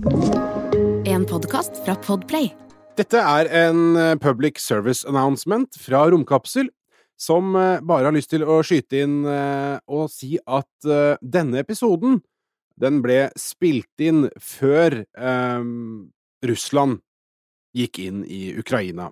[0.00, 2.46] En podkast fra Podplay.
[2.96, 6.70] Dette er en eh, public service announcement fra Romkapsel,
[7.20, 10.88] som eh, bare har lyst til å skyte inn eh, og si at
[11.20, 12.22] denne episoden,
[12.80, 15.68] den ble spilt inn før eh,
[16.48, 17.02] Russland
[17.76, 19.10] gikk inn i Ukraina.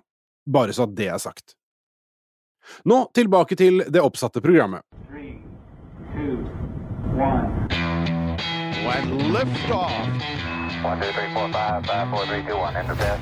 [0.49, 1.53] Bare så at det er sagt.
[2.89, 4.81] Nå tilbake til det oppsatte programmet.
[5.05, 5.37] Three,
[6.17, 6.41] two,
[7.13, 7.88] one.
[8.87, 10.07] When liftoff.
[10.83, 12.75] One, two, three, four, five, five, four, three, two, one.
[12.75, 13.19] Enter bed.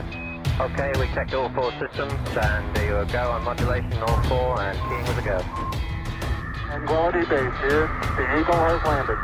[0.60, 4.78] Okay, we checked all four systems, and there you go on modulation, all four, and
[4.90, 5.40] keying with a go.
[6.86, 7.90] Quality base here.
[8.18, 9.18] The Eagle has landed.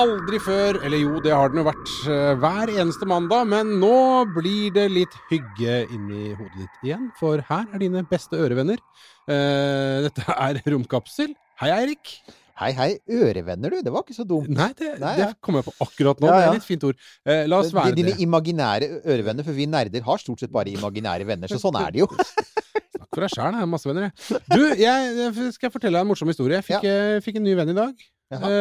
[0.00, 3.96] Aldri før, eller jo, det har den jo vært eh, hver eneste mandag, men nå
[4.36, 8.78] blir det litt hygge inni hodet ditt igjen, for her er dine beste ørevenner.
[9.26, 11.34] Eh, dette er Romkapsel.
[11.60, 12.14] Hei, Eirik.
[12.60, 12.90] Hei, hei.
[13.08, 13.78] Ørevenner, du.
[13.86, 14.50] Det var ikke så dumt.
[14.52, 15.28] Nei, det, Nei, det ja.
[15.40, 16.28] kom jeg på akkurat nå.
[16.28, 16.48] Ja, Det ja.
[16.50, 16.98] er litt fint ord.
[17.24, 18.20] Eh, la oss være Dine det.
[18.26, 22.02] imaginære ørevenner, for vi nerder har stort sett bare imaginære venner, så sånn er det
[22.02, 22.08] jo.
[23.00, 24.42] Takk for deg sjæl, jeg har masse venner, jeg.
[24.52, 26.60] Du, jeg, jeg skal fortelle deg en morsom historie.
[26.60, 28.04] Jeg fikk, eh, fikk en ny venn i dag.
[28.36, 28.52] Jaha.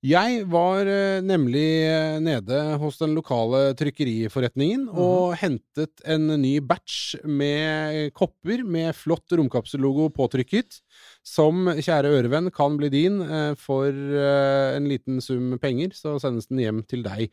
[0.00, 6.54] Jeg var eh, nemlig eh, nede hos den lokale trykkeriforretningen og og hentet en ny
[6.64, 10.80] batch med kopper med flott romkapsellogo påtrykket.
[11.26, 16.62] Som, kjære ørevenn, kan bli din eh, for en liten sum penger, så sendes den
[16.64, 17.28] hjem til deg.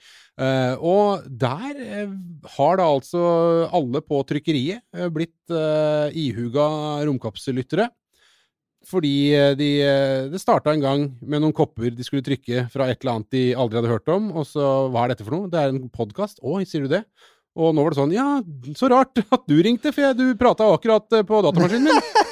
[0.84, 1.80] Og der
[2.58, 3.24] har da altså
[3.72, 4.84] alle på trykkeriet
[5.16, 5.56] blitt
[6.20, 6.68] ihuga
[7.08, 7.88] romkapsellyttere.
[8.86, 12.88] Fordi eh, de, eh, det starta en gang med noen kopper de skulle trykke fra
[12.88, 14.30] et eller annet de aldri hadde hørt om.
[14.38, 15.52] Og så hva er dette for noe?
[15.52, 16.40] Det er en podkast.
[16.44, 17.04] Å, sier du det?
[17.58, 18.28] Og nå var det sånn Ja,
[18.78, 22.02] så rart at du ringte, for jeg, du prata akkurat eh, på datamaskinen min.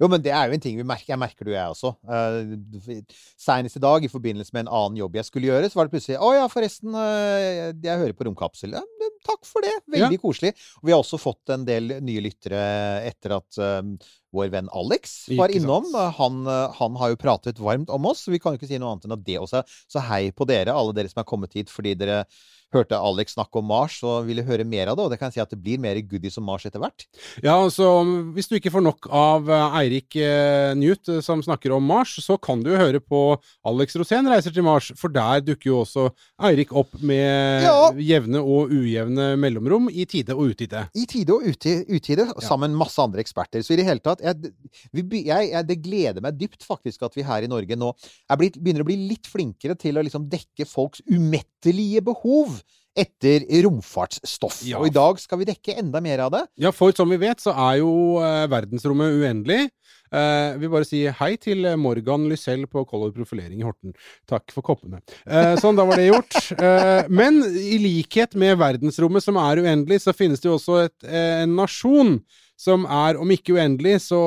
[0.00, 1.12] Jo, men det er jo en ting vi merker.
[1.12, 1.90] Jeg merker det jo, jeg også.
[2.02, 3.02] Uh,
[3.38, 5.94] Senest i dag, i forbindelse med en annen jobb jeg skulle gjøre, så var det
[5.94, 8.74] plutselig Å ja, forresten, uh, jeg hører på Romkapsel.
[8.74, 8.82] Ja,
[9.28, 9.76] takk for det.
[9.92, 10.54] Veldig koselig.
[10.80, 12.62] Og vi har også fått en del nye lyttere
[13.06, 15.86] etter at eh, vår venn Alex var innom.
[16.18, 18.80] Han, eh, han har jo pratet varmt om oss, så vi kan jo ikke si
[18.80, 21.28] noe annet enn at det også er Så hei på dere, alle dere som er
[21.28, 22.24] kommet hit fordi dere
[22.72, 25.04] hørte Alex snakke om Mars og ville høre mer av det.
[25.04, 27.04] Og det kan jeg si at det blir mer goodies om Mars etter hvert.
[27.44, 27.88] Ja, så
[28.32, 32.38] hvis du ikke får nok av eh, Eirik eh, Newt som snakker om Mars, så
[32.40, 33.20] kan du jo høre på
[33.68, 36.06] Alex Rosén reiser til Mars, for der dukker jo også
[36.48, 37.90] Eirik opp med Ja.
[38.00, 40.86] jevne og ujevne mellomrom i tide og utide.
[40.96, 43.60] I tide og utide, utide, sammen med masse andre eksperter.
[43.60, 44.52] Så i det hele tatt jeg,
[44.92, 47.92] vi, jeg, jeg, Det gleder meg dypt faktisk at vi her i Norge nå
[48.38, 52.60] blitt, begynner å bli litt flinkere til å liksom dekke folks umettelige behov
[52.98, 54.60] etter romfartsstoff.
[54.68, 54.80] Ja.
[54.80, 56.42] Og i dag skal vi dekke enda mer av det.
[56.60, 59.70] Ja, for som vi vet, så er jo eh, verdensrommet uendelig.
[60.12, 63.94] Eh, vi bare sier hei til Morgan Lysell på Color Profilering i Horten.
[64.28, 65.00] Takk for koppene.
[65.26, 66.38] Eh, sånn, da var det gjort.
[66.62, 70.94] Eh, men i likhet med verdensrommet som er uendelig, så finnes det jo også et,
[71.08, 72.18] eh, en nasjon
[72.62, 74.20] som er, om ikke uendelig, så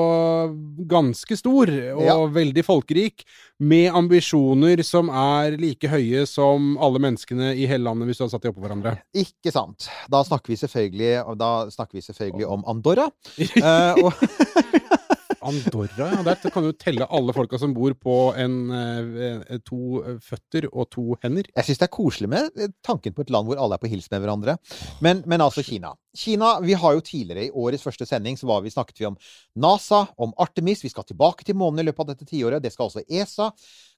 [0.90, 2.16] ganske stor og Ja.
[2.28, 3.24] veldig folkerik,
[3.64, 8.34] med ambisjoner som er like høye som alle menneskene i hele landet, hvis du hadde
[8.36, 8.98] satt de oppå hverandre.
[9.16, 9.88] Ikke sant.
[10.12, 13.08] Da snakker vi selvfølgelig, da snakker vi selvfølgelig om Andorra.
[13.56, 14.14] Eh, og,
[15.46, 16.24] Andorra, ja.
[16.26, 21.18] Der kan du telle alle folka som bor på en, eh, to føtter og to
[21.24, 21.48] hender.
[21.56, 23.92] Jeg syns det er koselig med eh, tanken på et land hvor alle er på
[23.92, 24.58] hils med hverandre.
[25.06, 25.94] Men, men altså Kina.
[26.16, 29.18] Kina, Vi har jo tidligere i årets første sending så vi, snakket vi om
[29.56, 30.84] NASA, om Artemis.
[30.84, 32.64] Vi skal tilbake til månen i løpet av dette tiåret.
[32.64, 33.52] Det skal også ESA.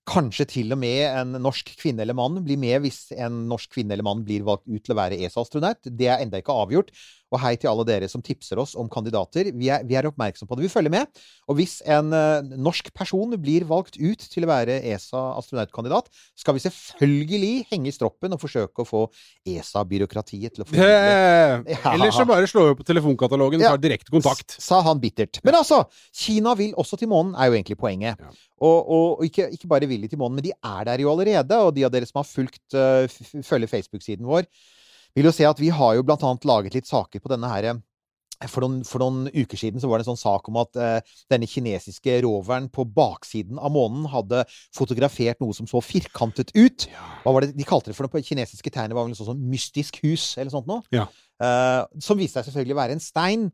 [0.07, 3.93] Kanskje til og med en norsk kvinne eller mann blir med hvis en norsk kvinne
[3.93, 5.83] eller mann blir valgt ut til å være ESA-astronaut.
[5.83, 6.93] Det er enda ikke avgjort.
[7.33, 9.49] Og hei til alle dere som tipser oss om kandidater.
[9.51, 10.63] Vi er, vi er oppmerksom på det.
[10.67, 11.09] Vi følger med.
[11.51, 16.07] Og hvis en uh, norsk person blir valgt ut til å være ESA-astronautkandidat,
[16.39, 19.03] skal vi selvfølgelig henge i stroppen og forsøke å få
[19.47, 21.59] ESA-byråkratiet til å få Ja.
[21.93, 23.73] Eller så bare slår vi på telefonkatalogen og Ja.
[23.75, 24.55] tar direkte kontakt.
[24.63, 25.41] Sa han bittert.
[25.43, 25.83] Men altså,
[26.15, 28.19] Kina vil også til månen, er jo egentlig poenget.
[28.23, 28.31] Ja.
[28.57, 31.11] Og, og, og ikke, ikke bare vil de til månen, men de er der jo
[31.11, 31.59] allerede.
[31.59, 33.05] Og de av dere som har fulgt, uh,
[33.43, 34.47] følger Facebook-siden vår,
[35.17, 37.71] vil jo se at vi har jo blant annet laget litt saker på denne her
[38.45, 41.15] for noen, for noen uker siden så var det en sånn sak om at eh,
[41.31, 44.43] denne kinesiske roveren på baksiden av månen hadde
[44.75, 46.85] fotografert noe som så firkantet ut.
[47.23, 48.93] Hva var det de kalte det for noe på kinesiske tegnet?
[48.97, 50.85] var vel sånn som mystisk hus, eller sånt noe?
[50.93, 51.07] Ja.
[51.41, 53.49] Eh, som viste seg selvfølgelig å være en stein.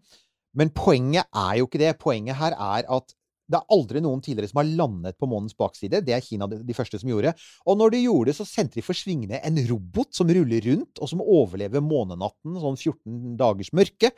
[0.54, 1.96] Men poenget er jo ikke det.
[2.02, 3.16] Poenget her er at
[3.54, 6.02] det er aldri noen tidligere som har landet på månens bakside.
[6.06, 7.36] Det er Kina de, første som gjorde.
[7.70, 10.98] Og når de gjorde det, så sendte de for svingene en robot som ruller rundt,
[11.00, 14.14] og som overlever månenatten, sånn 14 dagers mørke.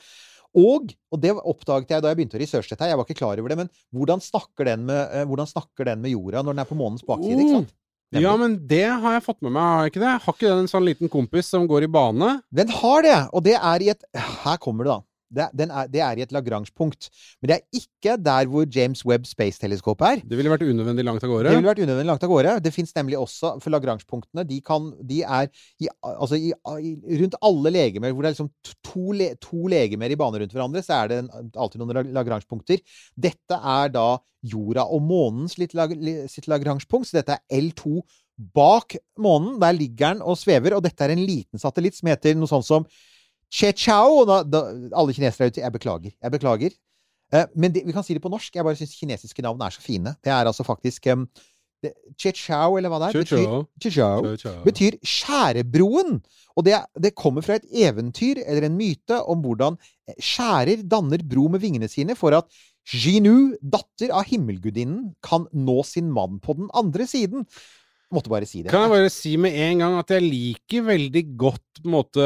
[0.55, 3.41] Og, og det oppdaget jeg da jeg begynte å researche dette, jeg var ikke klar
[3.41, 6.63] over det, men hvordan snakker den med, eh, hvordan snakker den med jorda når den
[6.63, 7.41] er på månens bakside?
[7.43, 7.73] ikke sant?
[8.13, 8.23] Nemlig.
[8.23, 10.13] Ja, men det har jeg fått med meg, har jeg ikke det?
[10.23, 12.29] Har ikke den en sånn liten kompis som går i bane?
[12.55, 14.05] Den har det, og det er i et
[14.45, 15.14] Her kommer det, da.
[15.29, 17.09] Det, den er, det er i et Lagrange-punkt.
[17.41, 20.21] Men det er ikke der hvor James Webb Space Telescope er.
[20.25, 21.49] Det ville vært unødvendig langt av gårde.
[21.49, 22.57] Det ville vært unødvendig langt av gårde.
[22.65, 24.61] Det fins nemlig også For Lagrange-punktene de,
[25.09, 25.49] de er
[25.81, 26.51] i, altså i,
[27.21, 28.51] rundt alle legemer hvor det er liksom
[28.85, 31.23] to, le, to legemer i bane rundt hverandre, så er det
[31.55, 32.83] alltid noen lagrangepunkter.
[33.15, 34.07] Dette er da
[34.45, 38.03] jorda og månens sitt Lagrange-punkt, så dette er L2
[38.55, 39.57] bak månen.
[39.61, 42.67] Der ligger den og svever, og dette er en liten satellitt som heter noe sånt
[42.67, 42.87] som
[43.53, 44.21] Che-Chao.
[44.21, 44.63] og da, da,
[44.95, 45.63] Alle kinesere er ute.
[45.63, 46.11] Jeg beklager.
[46.21, 46.77] Jeg beklager.
[47.33, 48.55] Eh, men det, vi kan si det på norsk.
[48.55, 50.15] Jeg bare syns kinesiske navn er så fine.
[50.23, 51.27] Det er altså faktisk um,
[52.17, 53.65] Che-Chao, eller hva det er, betyr.
[53.81, 56.21] Che-Chao, betyr skjærebroen.
[56.55, 59.77] Og det, det kommer fra et eventyr eller en myte om hvordan
[60.15, 62.49] skjærer danner bro med vingene sine for at
[62.85, 67.47] Jinu, datter av himmelgudinnen, kan nå sin mann på den andre siden.
[68.13, 68.69] Måtte bare si det.
[68.69, 72.25] Kan jeg bare si med en gang at jeg liker veldig godt måte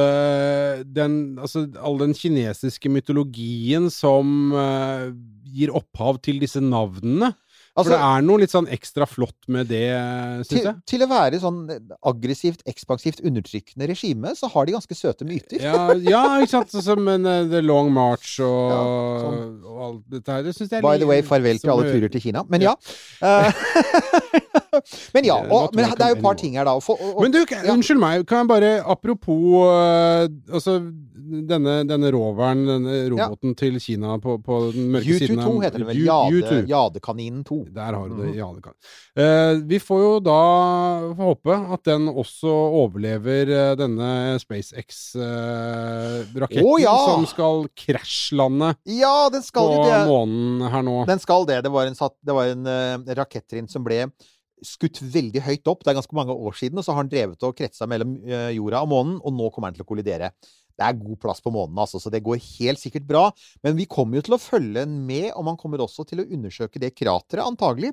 [0.85, 5.09] den Altså all den kinesiske mytologien som uh,
[5.49, 7.31] gir opphav til disse navnene.
[7.77, 9.85] Altså, For det er noe litt sånn ekstra flott med det,
[10.49, 10.75] syns jeg.
[10.89, 11.59] til å være sånn
[12.09, 15.61] aggressivt, ekspansivt, undertrykkende regime, så har de ganske søte myter.
[15.63, 16.75] Ja, ja, ikke sant?
[16.83, 18.81] Som en, eh, The Long March og, Ja,
[19.23, 19.45] sånn.
[19.63, 20.49] og alt dette her.
[20.49, 22.43] Det By the way, farvel til alle turer til Kina.
[22.49, 22.75] Men ja.
[23.21, 23.51] Eh,
[25.15, 26.73] men ja, og, men det er jo et par ting her, da.
[26.83, 27.47] For- og, og, Men du, ja.
[27.73, 30.21] unnskyld meg, kan jeg bare Apropos øh,
[30.53, 30.71] altså
[31.29, 35.87] denne, denne roveren, denne roboten til Kina på, på den mørke siden U22 heter det
[35.89, 35.97] vel.
[36.05, 37.57] Jade, Jadekaninen 2.
[37.75, 38.27] Der har du det.
[38.37, 38.39] Jadekan.
[38.39, 38.73] Ja, det kan.
[39.19, 40.39] Eh, vi får jo da
[41.19, 42.49] håpe at den også
[42.79, 44.09] overlever eh, denne
[44.41, 46.95] SpaceX-raketten Å, ja!
[47.11, 49.99] som skal krasjlande Ja, den skal på det.
[50.09, 51.05] månen her nå.
[51.09, 51.61] Den skal det.
[51.65, 53.99] Det var en, det var en uh, rakettrinn som ble
[54.65, 55.83] skutt veldig høyt opp.
[55.83, 58.51] Det er ganske mange år siden, og så har han drevet og kretsa mellom eh,
[58.57, 60.31] jorda og månen, og nå kommer han til å kollidere.
[60.79, 63.25] Det er god plass på månen, altså, så det går helt sikkert bra.
[63.65, 66.81] Men vi kommer jo til å følge med, og man kommer også til å undersøke
[66.81, 67.91] det krateret, antagelig,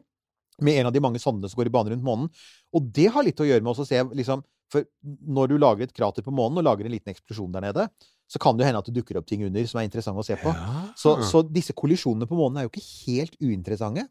[0.62, 2.28] med en av de mange sondene som går i bane rundt månen.
[2.72, 5.92] Og det har litt å gjøre med å se liksom, For når du lager et
[5.94, 7.84] krater på månen, og lager en liten eksplosjon der nede,
[8.26, 10.26] så kan det jo hende at det dukker opp ting under som er interessante å
[10.26, 10.50] se på.
[10.50, 10.80] Ja.
[10.98, 14.08] Så, så disse kollisjonene på månen er jo ikke helt uinteressante.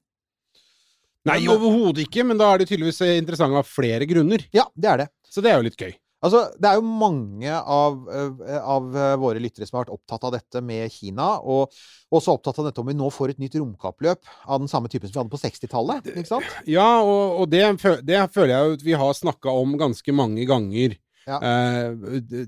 [1.25, 4.43] Nei, Men- overhodet ikke, men da er de tydeligvis eh, interessante av flere grunner.
[4.53, 5.07] Ja, det er det.
[5.29, 5.93] Så det er jo litt gøy.
[6.25, 8.85] Altså, det er jo mange av, øh, av
[9.21, 11.69] våre lyttere som har vært opptatt av dette med Kina, og
[12.15, 15.05] også opptatt av dette om vi nå får et nytt romkappløp av den samme typen
[15.11, 16.09] som vi hadde på 60-tallet.
[16.15, 16.55] Ikke sant?
[16.65, 17.61] Ja, og, og det,
[18.07, 20.97] det føler jeg jo at vi har snakka om ganske mange ganger.
[21.27, 21.37] Ja.
[21.41, 22.45] Eh,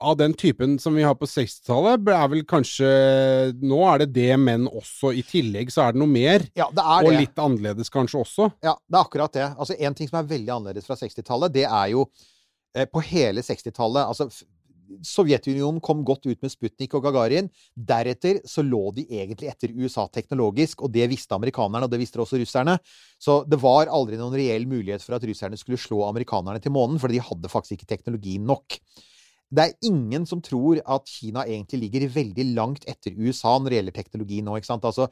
[0.00, 2.88] av den typen som vi har på 60-tallet, er vel kanskje
[3.66, 6.44] Nå er det det, men også i tillegg så er det noe mer.
[6.58, 7.22] Ja, det er Og det.
[7.24, 8.50] litt annerledes kanskje også.
[8.62, 9.48] Ja, det er akkurat det.
[9.58, 12.06] Altså, en ting som er veldig annerledes fra 60-tallet, det er jo
[12.76, 14.30] eh, på hele 60-tallet Altså,
[15.04, 17.50] Sovjetunionen kom godt ut med Sputnik og Gagarin.
[17.76, 22.22] Deretter så lå de egentlig etter USA teknologisk, og det visste amerikanerne, og det visste
[22.22, 22.78] også russerne.
[23.20, 26.96] Så det var aldri noen reell mulighet for at russerne skulle slå amerikanerne til månen,
[27.02, 28.78] for de hadde faktisk ikke teknologi nok.
[29.48, 33.78] Det er ingen som tror at Kina egentlig ligger veldig langt etter USA når det
[33.78, 34.56] gjelder teknologi nå.
[34.58, 34.84] ikke sant?
[34.84, 35.06] Altså,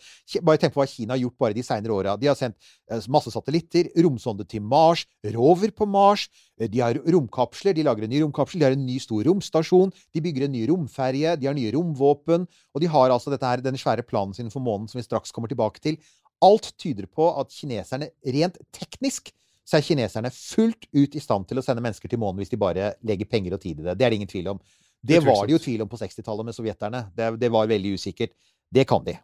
[0.45, 2.17] bare tenk på hva Kina har gjort bare de senere åra.
[2.21, 2.59] De har sendt
[2.91, 5.07] eh, masse satellitter, romsonde til Mars,
[5.37, 6.27] rover på Mars.
[6.61, 9.95] eh, De har romkapsler, de lager en ny romkapsel, de har en ny stor romstasjon,
[10.13, 13.65] de bygger en ny romferje, de har nye romvåpen, og de har altså dette her,
[13.65, 15.97] den svære planen sin for månen som vi straks kommer tilbake til.
[16.45, 19.33] Alt tyder på at kineserne rent teknisk
[19.67, 22.61] så er kineserne fullt ut i stand til å sende mennesker til månen hvis de
[22.61, 23.97] bare legger penger og tid i det.
[23.99, 24.61] Det er det ingen tvil om.
[25.07, 27.07] Det var det jo tvil om på 60-tallet med sovjeterne.
[27.15, 28.35] Det, det var veldig usikkert.
[28.73, 29.17] Det kan de.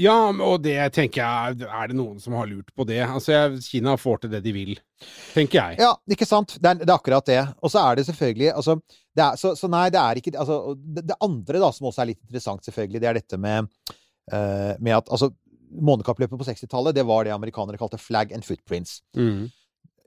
[0.00, 3.02] Ja, og det tenker jeg Er det noen som har lurt på det?
[3.04, 4.72] Altså, Kina får til det de vil,
[5.34, 5.80] tenker jeg.
[5.84, 6.56] Ja, ikke sant?
[6.56, 7.40] Det er, det er akkurat det.
[7.60, 8.78] Og så er det selvfølgelig altså,
[9.16, 12.04] det er, så, så nei, det er ikke altså, det, det andre da, som også
[12.04, 13.68] er litt interessant, selvfølgelig, det er dette med,
[14.32, 15.32] uh, med at altså,
[15.70, 19.00] Månekappløpet på 60-tallet, det var det amerikanere kalte flag and footprints.
[19.16, 19.48] Mm.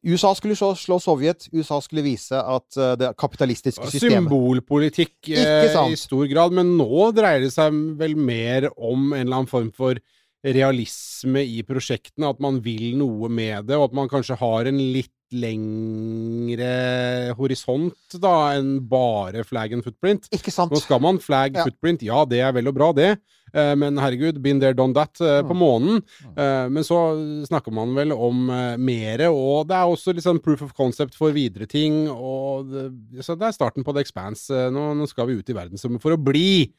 [0.03, 1.47] USA skulle slå, slå Sovjet.
[1.55, 7.07] USA skulle vise at eh, det kapitalistiske systemet Symbolpolitikk eh, i stor grad, men nå
[7.15, 10.01] dreier det seg vel mer om en eller annen form for
[10.43, 14.81] realisme i prosjektene, at man vil noe med det, og at man kanskje har en
[14.91, 20.27] litt lengre horisont da enn bare flag and footprint.
[20.35, 20.73] Ikke sant?
[20.73, 21.63] Nå skal man flag Ja.
[21.67, 23.19] footprint, ja det er vel og bra det,
[23.53, 25.59] eh, men herregud, been there, done that eh, på Mm.
[25.59, 26.03] månen.
[26.37, 28.45] Eh, Men så snakker man vel om
[28.79, 33.23] mere, og det er også litt sånn proof of concept for videre ting, og det,
[33.23, 34.49] så det er starten på The Expanse.
[34.71, 36.71] Nå, nå skal vi ut i verdensrommet for å bli,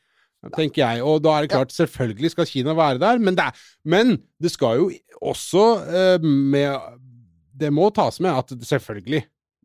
[0.57, 1.03] tenker jeg.
[1.03, 3.53] Og da er det klart, selvfølgelig skal Kina være der, men det, er,
[3.85, 4.91] men det skal jo
[5.23, 6.79] også eh, med
[7.55, 9.23] det må tas med at selvfølgelig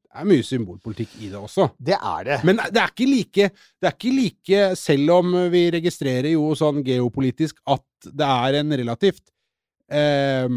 [0.09, 1.67] det er mye symbolpolitikk i det også.
[1.77, 2.37] Det er det.
[2.47, 6.81] Men det er ikke like, det er ikke like Selv om vi registrerer jo sånn
[6.85, 9.21] geopolitisk at det er en relativt
[9.93, 10.49] eh,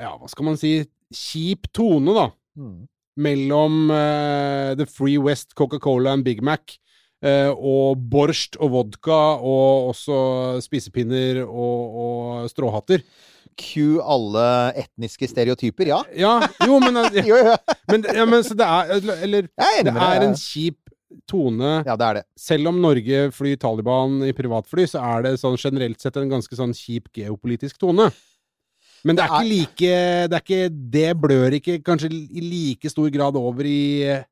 [0.00, 0.72] Ja, hva skal man si
[1.14, 2.26] Kjip tone, da.
[2.58, 2.80] Mm.
[3.22, 6.80] Mellom eh, The Free West, Coca-Cola and Big Mac.
[7.22, 10.16] eh, og borst og vodka, og også
[10.64, 13.04] spisepinner og, og stråhatter.
[13.56, 14.46] Q alle
[14.84, 16.00] etniske stereotyper, ja.
[16.16, 16.34] Ja,
[16.66, 17.54] jo, men, ja, Jo, jo.
[17.90, 18.94] men, ja, men så det er
[19.24, 20.78] Eller er det er en kjip
[21.30, 22.24] tone Ja, det er det.
[22.40, 26.56] Selv om Norge flyr Taliban i privatfly, så er det sånn generelt sett en ganske
[26.58, 28.08] sånn kjip geopolitisk tone.
[29.04, 32.90] Men det er, Det er- ikke like Det ikke Det blør ikke kanskje i like
[32.90, 34.22] stor grad over i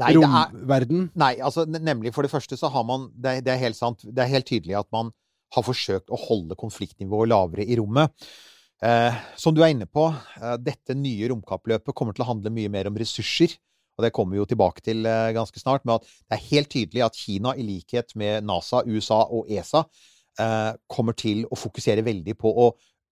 [0.00, 1.02] Nei, romverden?
[1.10, 1.18] er.
[1.20, 4.00] Nei, altså nemlig for det første så har man det, det er helt sant.
[4.04, 5.10] Det er helt tydelig at man
[5.52, 8.12] har forsøkt å holde konfliktnivået lavere i rommet.
[8.80, 10.06] Eh, som du er inne på,
[10.40, 13.58] eh, dette nye romkappløpet kommer til å handle mye mer om ressurser.
[13.98, 15.84] Og det kommer vi jo tilbake til eh, ganske snart.
[15.84, 19.84] Men at det er helt tydelig at Kina, i likhet med NASA, USA og ESA,
[20.40, 22.70] eh, kommer til å fokusere veldig på å,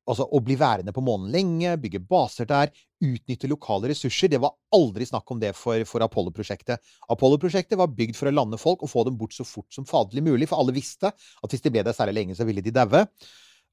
[0.08, 2.72] altså, å bli værende på månen lenge, bygge baser der,
[3.04, 4.32] utnytte lokale ressurser.
[4.32, 6.80] Det var aldri snakk om det for, for Apollo-prosjektet.
[7.12, 10.25] Apollo-prosjektet var bygd for å lande folk og få dem bort så fort som fadelig
[10.30, 13.04] mulig, for alle visste at hvis de ble der særlig lenge, så ville de daue.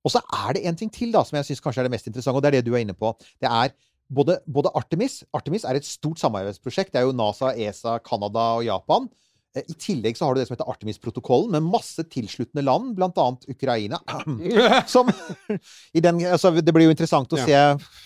[0.06, 2.08] Og så er det en ting til da, som jeg syns kanskje er det mest
[2.10, 3.12] interessante, og det er det du er inne på.
[3.42, 3.74] Det er
[4.14, 6.94] både, både Artemis Artemis er et stort samarbeidsprosjekt.
[6.94, 9.10] Det er jo NASA, ESA, Canada og Japan.
[9.56, 13.48] Eh, I tillegg så har du det som heter Artemis-protokollen, med masse tilsluttende land, annet
[13.50, 14.02] Ukraina.
[14.94, 15.10] Som
[15.96, 17.60] i den, altså Det blir jo interessant å se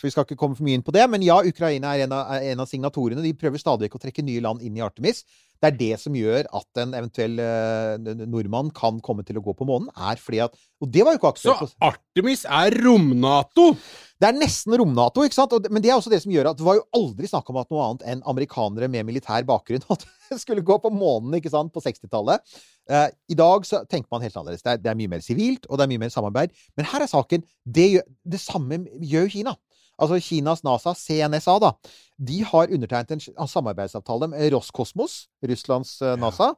[0.04, 2.36] Vi skal ikke komme for mye inn på det, men ja, Ukraina er en av,
[2.38, 3.26] en av signatorene.
[3.26, 5.26] De prøver stadig vekk å trekke nye land inn i Artemis.
[5.60, 9.56] Det er det som gjør at en eventuell uh, nordmann kan komme til å gå
[9.60, 11.56] på månen, er fordi at Og det var jo ikke Så.
[11.84, 13.74] Artemis er rom-Nato!
[14.20, 15.54] Det er nesten rom-Nato, ikke sant?
[15.72, 17.70] Men det er også det som gjør at det var jo aldri snakk om at
[17.72, 20.08] noe annet enn amerikanere med militær bakgrunn at
[20.40, 22.44] skulle gå på månen ikke sant, på 60-tallet.
[22.90, 24.64] Uh, I dag så tenker man helt annerledes.
[24.64, 26.56] Det er, det er mye mer sivilt, og det er mye mer samarbeid.
[26.80, 29.56] Men her er saken Det, gjør, det samme gjør Kina.
[30.00, 31.74] Altså Kinas NASA, CNSA, da.
[32.20, 36.54] De har undertegnet en samarbeidsavtale med Roskosmos, Russlands eh, NASA.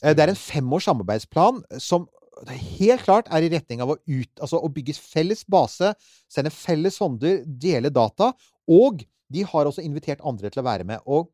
[0.00, 2.08] Ja, Det er en femårs samarbeidsplan som
[2.48, 5.92] helt klart er i retning av å, ut, altså å bygge felles base,
[6.30, 8.32] sende felles sonder, dele data.
[8.70, 11.04] Og de har også invitert andre til å være med.
[11.06, 11.28] Og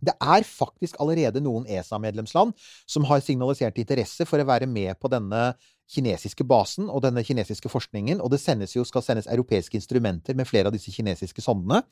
[0.00, 2.54] det er faktisk allerede noen ESA-medlemsland
[2.88, 5.50] som har signalisert interesse for å være med på denne
[5.90, 8.20] kinesiske basen og denne kinesiske forskningen.
[8.22, 11.82] Og det sendes jo, skal sendes europeiske instrumenter med flere av disse kinesiske sondene.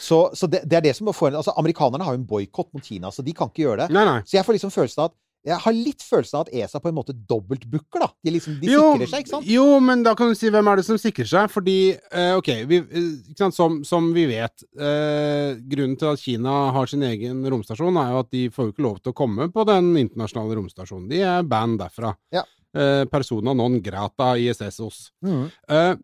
[0.00, 2.72] Så, så det, det er det som må få altså Amerikanerne har jo en boikott
[2.74, 3.94] mot Kina, så de kan ikke gjøre det.
[3.94, 4.18] Nei, nei.
[4.26, 6.88] Så jeg får liksom følelsen av at jeg har litt følelsen av at ESA på
[6.88, 8.08] en måte dobbeltbooker, da.
[8.24, 9.48] De, liksom, de jo, sikrer seg, ikke sant?
[9.52, 11.50] Jo, men da kan du si hvem er det som sikrer seg?
[11.52, 12.78] Fordi, eh, ok, vi,
[13.26, 18.00] ikke sant, som, som vi vet eh, Grunnen til at Kina har sin egen romstasjon,
[18.00, 21.10] er jo at de får jo ikke lov til å komme på den internasjonale romstasjonen.
[21.12, 22.14] De er band derfra.
[22.32, 22.46] Ja.
[22.74, 25.12] Eh, persona non grata ISS-os.
[25.22, 25.46] Mm.
[25.70, 25.94] Eh,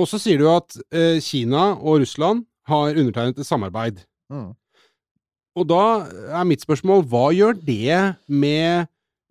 [0.00, 4.00] og så sier du at eh, Kina og Russland har undertegnet et samarbeid.
[4.32, 4.54] Mm.
[5.60, 5.84] Og da
[6.32, 7.98] er mitt spørsmål, hva gjør det
[8.32, 8.86] med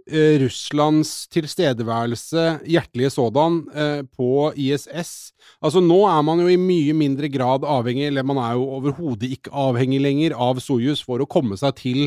[0.05, 5.33] eh, Russlands tilstedeværelse, hjertelige sådan, eh, på ISS?
[5.57, 9.33] Altså, nå er man jo i mye mindre grad avhengig, eller man er jo overhodet
[9.39, 12.03] ikke avhengig lenger av Soyuz for å komme seg til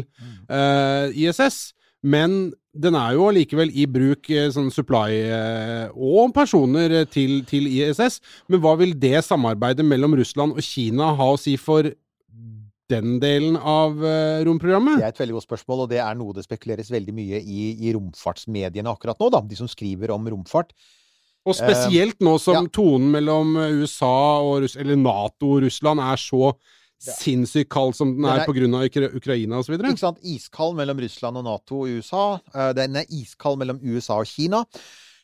[0.47, 1.73] eh, ISS.
[2.07, 7.43] Men den er jo allikevel i bruk eh, sånn supply eh, og personer eh, til,
[7.49, 8.21] til ISS.
[8.51, 11.87] Men hva vil det samarbeidet mellom Russland og Kina ha å si for
[12.91, 13.97] den delen av
[14.45, 14.99] romprogrammet?
[15.01, 17.71] Det er et veldig godt spørsmål, og det er noe det spekuleres veldig mye i,
[17.87, 19.41] i romfartsmediene akkurat nå, da.
[19.49, 20.75] De som skriver om romfart.
[21.49, 22.69] Og spesielt nå som ja.
[22.73, 26.55] tonen mellom USA og Russ eller Nato og Russland er så
[27.05, 29.77] sinnssykt kald som den Den er, er- av Ukra Ukraina osv.
[29.79, 30.19] Ikke sant?
[30.23, 32.27] Iskald mellom Russland og Nato og USA.
[32.55, 34.65] Eh, Den er iskald mellom USA og Kina.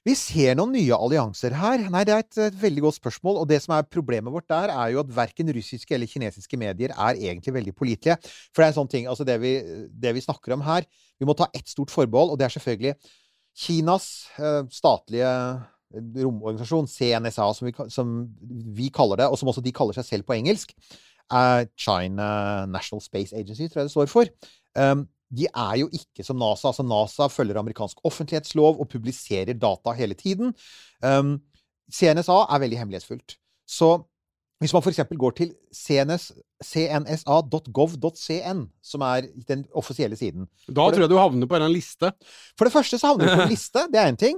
[0.02, 1.82] Vi ser noen nye allianser her.
[1.92, 3.36] Nei, Det er et, et veldig godt spørsmål.
[3.42, 6.94] Og det som er problemet vårt der, er jo at verken russiske eller kinesiske medier
[6.96, 8.16] er egentlig veldig pålitelige.
[8.54, 9.58] For det er en sånn ting, altså det vi,
[9.92, 10.86] det vi snakker om her
[11.20, 12.94] Vi må ta ett stort forbehold, og det er selvfølgelig
[13.60, 14.06] Kinas
[14.38, 15.28] eh, statlige
[15.92, 18.12] romorganisasjon, CNSA, som vi, som
[18.76, 20.72] vi kaller det, og som også de kaller seg selv på engelsk,
[21.78, 24.30] China National Space Agency, tror jeg det står for.
[24.78, 26.68] Um, de er jo ikke som NASA.
[26.68, 30.54] Altså NASA følger amerikansk offentlighetslov og publiserer data hele tiden.
[31.06, 31.38] Um,
[31.94, 33.36] CNSA er veldig hemmelighetsfullt.
[33.68, 34.02] Så
[34.60, 35.00] hvis man f.eks.
[35.18, 36.32] går til CNS,
[36.64, 41.78] cnsa.gov.cn, som er den offisielle siden Da tror jeg du havner på en eller annen
[41.78, 42.12] liste.
[42.58, 44.36] For det første så havner du på en liste, det er én ting.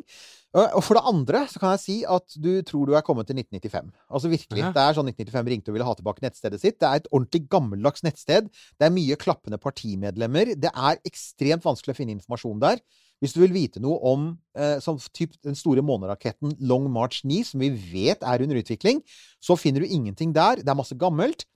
[0.52, 3.38] Og for det andre så kan jeg si at du tror du er kommet til
[3.40, 3.86] 1995.
[4.12, 4.64] Altså virkelig.
[4.74, 6.76] Det er sånn 1995 ringte og ville ha tilbake nettstedet sitt.
[6.82, 8.50] Det er et ordentlig gammeldags nettsted.
[8.76, 10.52] Det er mye klappende partimedlemmer.
[10.60, 12.82] Det er ekstremt vanskelig å finne informasjon der.
[13.22, 14.26] Hvis du vil vite noe om
[14.58, 19.00] eh, som typ den store måneraketten Long March 9, som vi vet er under utvikling,
[19.40, 20.60] så finner du ingenting der.
[20.60, 21.46] Det er masse gammelt.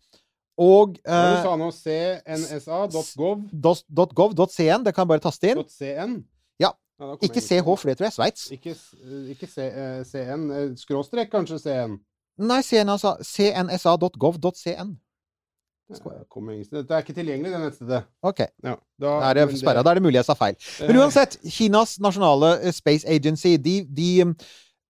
[0.57, 1.69] Og eh, du sa nå?
[1.75, 3.45] cnsa.gov.
[4.23, 5.61] .gov.cn, det kan jeg bare taste inn.
[7.01, 7.15] Ja.
[7.21, 8.51] Ikke CH, for det tror jeg er Sveits.
[8.55, 10.47] Ikke, eh, ikke C, uh, CN.
[10.51, 11.99] eh, Skråstrek, kanskje CN.
[12.39, 12.89] Nei, CN,
[13.33, 14.95] cnsa.gov.cn.
[15.87, 16.65] Eh.
[16.73, 18.03] Dette er ikke tilgjengelig, det nettstedet.
[18.27, 18.41] Ok.
[18.65, 19.85] Ja, Da er det sperra.
[19.87, 20.57] Da er det mulig jeg sa feil.
[20.83, 24.09] Men eh, uansett, Kinas nasjonale eh, space agency, de, de,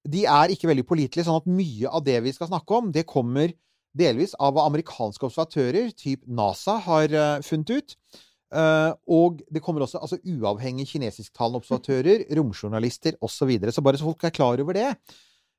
[0.09, 3.05] de er ikke veldig pålitelige, sånn at mye av det vi skal snakke om, det
[3.11, 3.53] kommer
[3.97, 7.97] delvis av hva amerikanske observatører, typ NASA, har eh, funnet ut.
[8.55, 13.37] Eh, og det kommer også altså, uavhengige kinesisktalende observatører, romjournalister osv.
[13.37, 13.73] Så, videre.
[13.73, 14.91] så bare så folk er klar over det.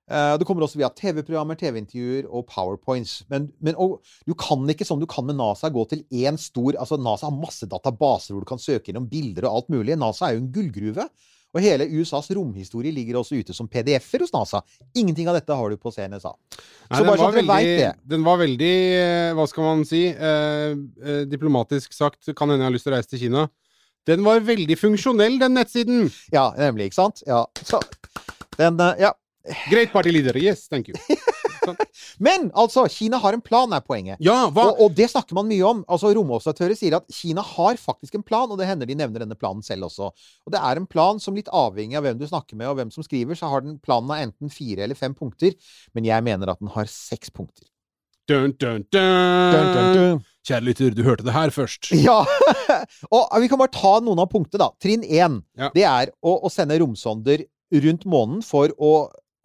[0.07, 3.25] Uh, det kommer også via TV-programmer, TV-intervjuer og powerpoints.
[3.27, 6.77] Men, men og, du kan ikke, som du kan med NASA, gå til én stor
[6.79, 9.97] altså NASA har masse databaser hvor du kan søke gjennom bilder og alt mulig.
[9.99, 11.09] NASA er jo en gullgruve.
[11.57, 14.61] Og hele USAs romhistorie ligger også ute som PDF-er hos NASA.
[14.93, 16.33] Ingenting av dette har du på CNSA.
[16.91, 17.93] Nei, Så den var det.
[18.05, 22.69] Den var veldig, eh, hva skal man si, eh, eh, diplomatisk sagt, kan hende jeg
[22.69, 23.47] har lyst til å reise til Kina.
[24.07, 26.11] Den var veldig funksjonell, den nettsiden!
[26.31, 27.23] Ja, nemlig, ikke sant?
[27.27, 27.45] Ja.
[27.65, 27.81] Så
[28.57, 29.13] den eh, Ja.
[29.71, 30.35] Great party leader.
[30.35, 30.95] Yes, thank you.
[32.27, 34.21] Men altså, Kina har en plan, er poenget.
[34.23, 35.83] Ja, Og, og det snakker man mye om.
[35.87, 39.37] Altså, Romobservatører sier at Kina har faktisk en plan, og det hender de nevner denne
[39.39, 40.11] planen selv også.
[40.47, 42.93] Og det er en plan som litt avhengig av hvem du snakker med, og hvem
[42.93, 45.57] som skriver, så har den planen av enten fire eller fem punkter.
[45.97, 47.67] Men jeg mener at den har seks punkter.
[48.27, 49.53] dun, dun, dun.
[49.53, 50.25] Dun, dun, dun.
[50.47, 51.89] Kjære lytter, du hørte det her først.
[52.07, 52.21] Ja!
[53.15, 54.71] og vi kan bare ta noen av punktene, da.
[54.83, 55.41] Trinn én.
[55.59, 55.71] Ja.
[55.75, 57.43] Det er å, å sende romsonder
[57.83, 58.91] rundt månen for å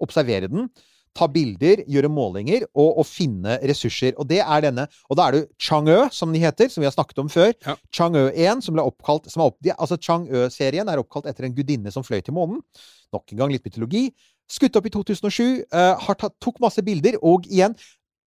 [0.02, 0.68] observere den.
[1.16, 4.14] Ta bilder, gjøre målinger og, og finne ressurser.
[4.16, 4.86] Og det er denne.
[5.12, 7.52] Og da er det Chang'e, som de heter, som vi har snakket om før.
[7.66, 7.76] Ja.
[7.92, 11.92] Chang'e 1, som ble oppkalt som er opp, Altså Chang'e-serien er oppkalt etter en gudinne
[11.92, 12.62] som fløy til månen.
[13.12, 14.08] Nok en gang litt mytologi.
[14.52, 15.64] Skutt opp i 2007.
[15.72, 17.76] Uh, har tatt, tok masse bilder, og igjen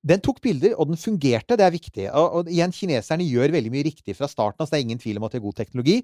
[0.05, 1.57] den tok bilder, og den fungerte.
[1.57, 2.07] Det er viktig.
[2.13, 5.01] Og, og igjen, kineserne gjør veldig mye riktig fra starten av, så det er ingen
[5.01, 5.97] tvil om at de har god teknologi.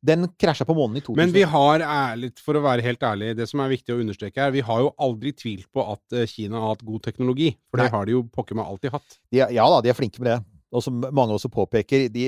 [0.00, 1.18] Den krasja på månen i 2000.
[1.18, 4.44] Men vi har ærlig, for å være helt ærlig, det som er viktig å understreke
[4.44, 7.50] her, vi har jo aldri tvilt på at eh, Kina har hatt god teknologi.
[7.70, 9.18] For det har de jo pokker meg alltid hatt.
[9.32, 10.38] de, ja da, de er flinke med det.
[10.68, 12.24] Og som mange også påpeker, de,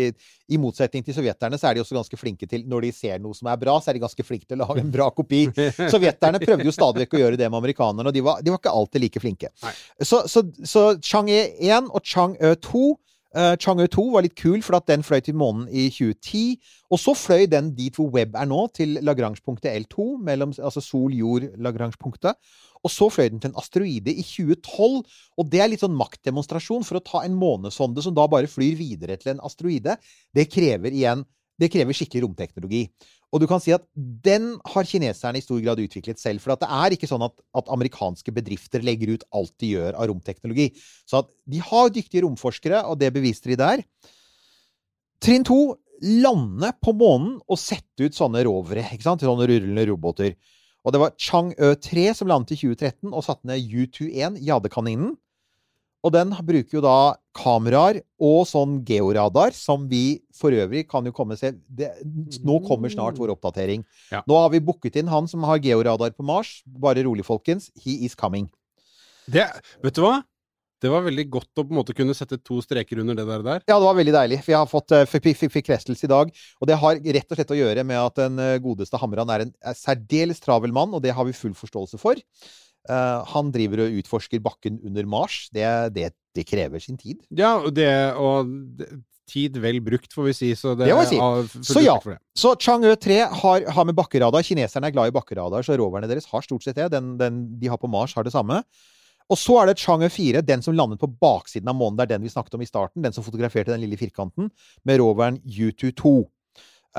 [0.48, 3.36] i motsetning til sovjeterne, så er de også ganske flinke til Når de ser noe
[3.36, 5.42] som er bra, så er de ganske flinke til å lage en bra kopi.
[5.94, 8.62] Sovjeterne prøvde jo stadig vekk å gjøre det med amerikanerne, og de var, de var
[8.62, 9.52] ikke alltid like flinke.
[9.66, 9.74] Nei.
[10.00, 12.84] Så, så, så Chang'e 1 og Chang'e 2
[13.30, 16.58] Uh, Chang'e 2 var litt kul, for at den fløy til månen i 2010.
[16.90, 22.38] Og så fløy den dit hvor Webb er nå, til Lagrange-punktet L2, mellom, altså Sol-Jord-Lagrange-punktet.
[22.80, 25.02] Og så fløy den til en asteroide i 2012.
[25.38, 28.78] Og det er litt sånn maktdemonstrasjon for å ta en månesonde som da bare flyr
[28.78, 29.98] videre til en asteroide.
[30.34, 31.26] Det krever igjen
[31.60, 32.86] det krever skikkelig romteknologi.
[33.30, 36.42] Og du kan si at den har kineserne i stor grad utviklet selv.
[36.42, 40.10] For det er ikke sånn at, at amerikanske bedrifter legger ut alt de gjør av
[40.10, 40.70] romteknologi.
[41.06, 43.84] Så de har dyktige romforskere, og det beviste de der.
[45.22, 45.60] Trinn to
[46.00, 48.86] lande på månen og sette ut sånne rovere.
[48.88, 49.22] ikke sant?
[49.22, 50.34] Sånne rullende roboter.
[50.80, 55.14] Og det var Chang'e 3 som landet i 2013 og satte ned U21, jadekaninen.
[56.00, 61.12] Og den bruker jo da kameraer og sånn georadar, som vi for øvrig kan jo
[61.16, 61.90] komme se det,
[62.46, 63.84] Nå kommer snart vår oppdatering.
[64.12, 64.22] Ja.
[64.28, 66.60] Nå har vi booket inn han som har georadar på Mars.
[66.64, 67.68] Bare rolig, folkens.
[67.84, 68.48] He is coming.
[69.30, 69.44] Det,
[69.84, 70.20] vet du hva?
[70.80, 73.42] Det var veldig godt å på en måte kunne sette to streker under det der.
[73.44, 73.60] der.
[73.68, 74.40] Ja, det var veldig deilig.
[74.46, 76.32] Vi har fått eh, bekreftelse i dag.
[76.60, 79.44] Og det har rett og slett å gjøre med at den eh, godeste Hamran er
[79.44, 82.16] en er særdeles travel mann, og det har vi full forståelse for.
[82.88, 85.44] Eh, han driver og utforsker bakken under Mars.
[85.52, 85.66] Det,
[85.96, 87.20] det, det krever sin tid.
[87.28, 88.48] Ja, det, og
[89.30, 90.52] tid vel brukt, får vi si.
[90.58, 91.20] Så det, Det må vi si.
[91.20, 91.98] har Så ja.
[92.34, 94.46] Så Chang'e 3 har, har med bakkeradar.
[94.46, 96.90] Kineserne er glad i bakkeradar, så roverne deres har stort sett det.
[96.94, 98.62] Den, den de har på Mars, har det samme.
[99.30, 102.00] Og så er det Chang'e 4, den som landet på baksiden av månen.
[102.00, 103.04] Det er den vi snakket om i starten.
[103.04, 104.50] Den som fotograferte den lille firkanten,
[104.84, 106.16] med roveren U22.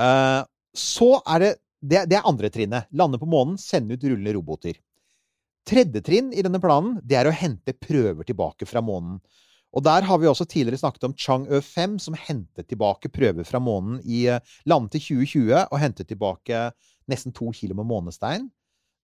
[0.00, 0.40] Uh,
[0.72, 2.88] så er det det, det er andre trinnet.
[2.94, 4.78] Lande på månen, sende ut rullende roboter.
[5.68, 9.20] Tredje trinn i denne planen, det er å hente prøver tilbake fra månen.
[9.72, 13.60] Og der har vi også tidligere snakket om Chang'e 5, som hentet tilbake prøver fra
[13.62, 16.66] månen i eh, landet til 2020, og hentet tilbake
[17.08, 18.50] nesten to kilo med månestein.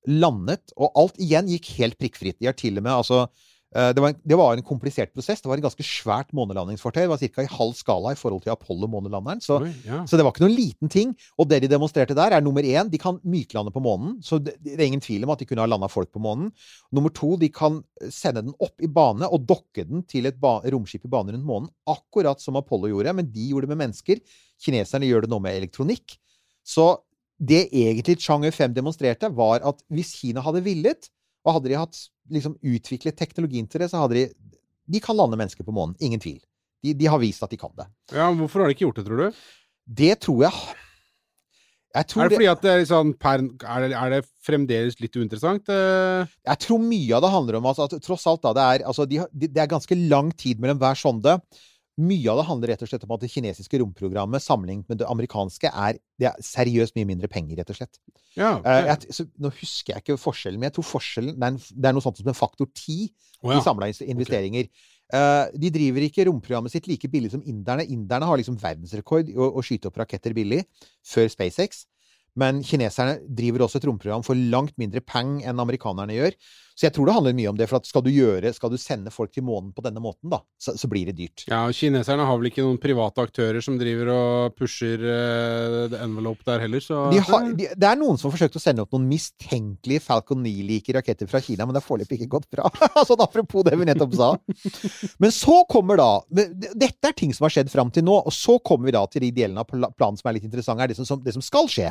[0.08, 2.38] Landet, og alt igjen gikk helt prikkfritt.
[2.40, 3.24] De har til og med altså
[3.68, 5.42] Det var, en, det var en komplisert prosess.
[5.44, 7.02] Det var et ganske svært månelandingsfartøy.
[7.02, 7.44] Det var ca.
[7.44, 9.42] i halv skala i forhold til Apollo-månelanderen.
[9.44, 9.98] Så, ja.
[10.08, 11.12] så det var ikke noen liten ting.
[11.36, 14.16] Og det de demonstrerte der, er nummer én, de kan myklande på månen.
[14.24, 16.48] Så det, det er ingen tvil om at de kunne ha landa folk på månen.
[16.96, 21.04] Nummer to, de kan sende den opp i bane og dokke den til et romskip
[21.04, 21.68] i bane rundt månen.
[21.92, 24.24] Akkurat som Apollo gjorde, men de gjorde det med mennesker.
[24.64, 26.16] Kineserne gjør det nå med elektronikk.
[26.64, 26.94] Så
[27.38, 31.12] det egentlig Chang'e 5 demonstrerte, var at hvis Kina hadde villet,
[31.46, 31.98] og hadde de hatt
[32.30, 34.26] liksom utviklet teknologien til det, så hadde de
[34.88, 35.96] De kan lande mennesker på månen.
[36.00, 36.38] Ingen tvil.
[36.84, 37.84] De, de har vist at de kan det.
[38.14, 39.40] ja, Hvorfor har de ikke gjort det, tror du?
[39.98, 40.52] Det tror jeg
[41.96, 43.42] Er det fordi at det er, sånn er,
[43.82, 45.68] det, er det fremdeles litt uinteressant?
[45.72, 48.86] Eh, Jeg tror mye av det handler om altså, at tross alt da, det er,
[48.86, 51.38] altså, de, de, det er ganske lang tid mellom hver sonde.
[51.98, 55.08] Mye av det handler rett og slett om at det kinesiske romprogrammet sammenlignet med det
[55.10, 57.98] amerikanske er, det er seriøst mye mindre penger, rett og slett.
[58.38, 58.52] ja.
[58.62, 61.58] Eh, jeg, så, nå husker jeg ikke forskjellen, men jeg tror forskjellen det er, en,
[61.58, 63.08] det er noe sånt som en faktor 10
[63.42, 63.58] oh, ja.
[63.58, 64.70] i samla investeringer.
[65.08, 67.86] Eh, de driver ikke romprogrammet sitt like billig som inderne.
[67.88, 70.62] Inderne har liksom verdensrekord i å, å skyte opp raketter billig,
[71.06, 71.86] før SpaceX.
[72.38, 76.36] Men kineserne driver også et romprogram for langt mindre peng enn amerikanerne gjør.
[76.78, 77.66] Så jeg tror det handler mye om det.
[77.66, 80.38] For at skal du, gjøre, skal du sende folk til månen på denne måten, da,
[80.62, 81.42] så, så blir det dyrt.
[81.50, 85.98] Ja, og Kineserne har vel ikke noen private aktører som driver og pusher uh, the
[86.04, 88.84] envelope der heller, så De har, de, det er noen som har forsøkt å sende
[88.84, 92.70] opp noen mistenkelige Falcon 9-like raketter fra Kina, men det har foreløpig ikke gått bra.
[93.08, 94.30] sånn apropos det vi nettopp sa.
[95.18, 98.54] Men så kommer da Dette er ting som har skjedd fram til nå, og så
[98.62, 101.08] kommer vi da til de delene av planen som er litt interessante, er det som,
[101.08, 101.90] som, det som skal skje.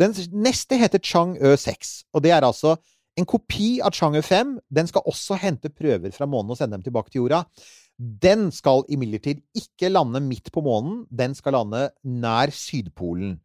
[0.00, 2.76] Den neste heter Chang'e 6, og det er altså
[3.18, 4.56] en kopi av Chang'e 5.
[4.72, 7.42] Den skal også hente prøver fra månen og sende dem tilbake til jorda.
[7.98, 13.36] Den skal imidlertid ikke lande midt på månen, den skal lande nær Sydpolen.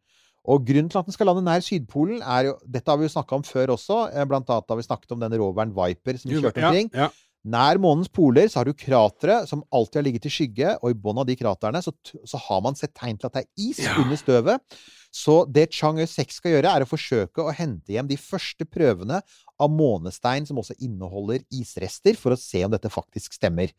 [0.48, 3.12] Og grunnen til at den skal lande nær Sydpolen, er jo Dette har vi jo
[3.12, 3.98] snakka om før også.
[4.14, 6.90] eh, Blant annet har vi snakket om den roveren Viper som vi kjørte omkring.
[6.94, 7.08] Ja, ja.
[7.48, 10.96] Nær månens poler så har du kratre som alltid har ligget i skygge, og i
[10.98, 11.94] bunnen av de kraterne så,
[12.28, 13.94] så har man sett tegn til at det er is Ja.
[14.02, 14.80] under støvet.
[15.14, 19.22] Så det Chang'e 6 skal gjøre, er å forsøke å hente hjem de første prøvene
[19.58, 23.72] av månestein som også inneholder isrester, for å se om dette faktisk stemmer.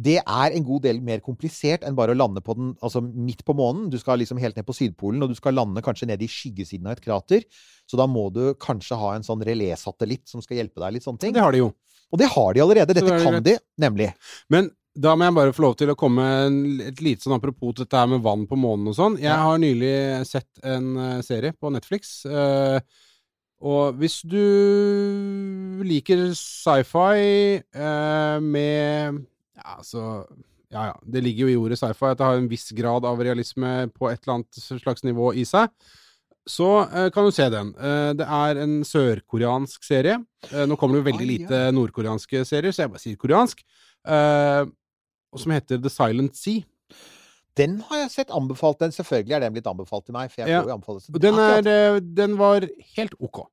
[0.00, 3.42] Det er en god del mer komplisert enn bare å lande på den, altså midt
[3.44, 3.88] på månen.
[3.92, 6.86] Du skal liksom helt ned på Sydpolen, og du skal lande kanskje ned i skyggesiden
[6.88, 7.44] av et krater.
[7.90, 11.20] Så da må du kanskje ha en sånn relésatellitt som skal hjelpe deg litt sånne
[11.20, 11.34] ting.
[11.36, 11.72] Det har de jo.
[12.10, 12.94] Og det har de allerede.
[12.94, 14.10] Dette det kan de, nemlig.
[14.50, 14.70] Men
[15.00, 16.24] da må jeg bare få lov til å komme
[16.88, 19.20] et lite sånn apropos til dette her med vann på månen og sånn.
[19.22, 19.94] Jeg har nylig
[20.28, 22.24] sett en eh, serie på Netflix.
[22.26, 22.80] eh,
[23.60, 24.40] og hvis du
[25.84, 29.20] liker sci-fi eh, med
[29.60, 30.04] Ja, altså
[30.70, 30.96] Ja, ja.
[31.02, 34.10] Det ligger jo i ordet sci-fi at det har en viss grad av realisme på
[34.10, 35.70] et eller annet slags nivå i seg.
[36.50, 37.70] Så eh, kan du se den.
[37.78, 40.16] Eh, det er en sørkoreansk serie.
[40.50, 43.62] Eh, nå kommer det jo veldig lite nordkoreanske serier, så jeg bare sier koreansk.
[45.30, 46.64] Og som heter The Silent Sea.
[47.58, 48.78] Den har jeg sett anbefalt.
[48.80, 50.30] Den selvfølgelig er den blitt anbefalt til meg.
[50.32, 50.60] For jeg Ja.
[50.62, 51.06] får jo anbefales.
[51.22, 53.44] Den, er, den var helt ok.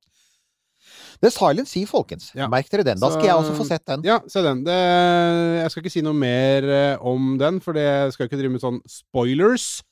[1.20, 2.30] The Silent Sea, folkens.
[2.34, 2.46] Ja.
[2.48, 2.98] Merk dere den.
[2.98, 4.02] Da Så- skal jeg også få sett den.
[4.06, 4.64] Ja, se den.
[4.64, 8.62] Det, jeg skal ikke si noe mer om den, for det skal ikke drive med
[8.62, 9.82] sånn spoilers.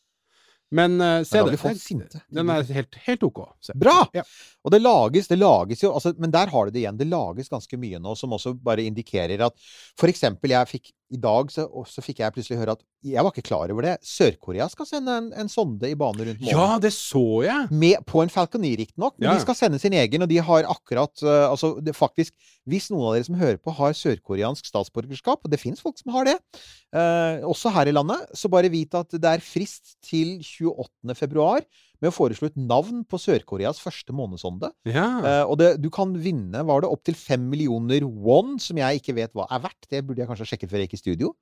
[0.74, 1.59] Men uh, se det.
[1.62, 2.20] blir.
[2.29, 3.42] Den er helt, helt ok.
[3.62, 3.74] Se.
[3.79, 4.00] Bra!
[4.16, 4.24] Ja.
[4.66, 6.98] Og det lages, det lages jo altså, Men der har du det igjen.
[6.98, 9.55] Det lages ganske mye nå som også bare indikerer at
[9.98, 13.31] For eksempel, jeg fikk i dag så, så fikk jeg plutselig høre at Jeg var
[13.31, 13.92] ikke klar over det.
[14.03, 16.51] Sør-Korea skal sende en, en sonde i bane rundt månen.
[16.51, 17.69] Ja, det så jeg!
[17.71, 19.14] Med, på en Falcon 9, riktignok.
[19.19, 19.37] Men Ja.
[19.37, 22.35] de skal sende sin egen, og de har akkurat uh, Altså, det, faktisk
[22.66, 26.11] Hvis noen av dere som hører på, har sørkoreansk statsborgerskap, og det fins folk som
[26.16, 26.37] har det,
[26.97, 31.14] uh, også her i landet, så bare vit at det er frist til 28.
[31.14, 31.62] februar
[32.03, 34.71] med å foreslå et navn på Sør-Koreas første månesonde.
[34.89, 35.07] Ja.
[35.25, 39.17] Uh, og det, du kan vinne var det opptil fem millioner won, som jeg ikke
[39.19, 39.89] vet hva er verdt.
[39.91, 41.35] Det burde jeg kanskje ha sjekket før jeg gikk i studio.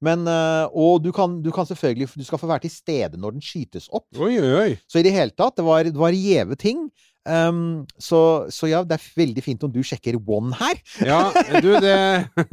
[0.00, 3.30] Men, eh, og du kan, du kan selvfølgelig Du skal få være til stede når
[3.34, 4.06] den skytes opp.
[4.18, 4.76] Oi, oi.
[4.86, 6.84] Så i det hele tatt, det var, det var gjeve ting.
[7.28, 10.78] Um, så, så ja, det er veldig fint om du sjekker one her.
[11.04, 11.18] Ja,
[11.60, 11.92] du, det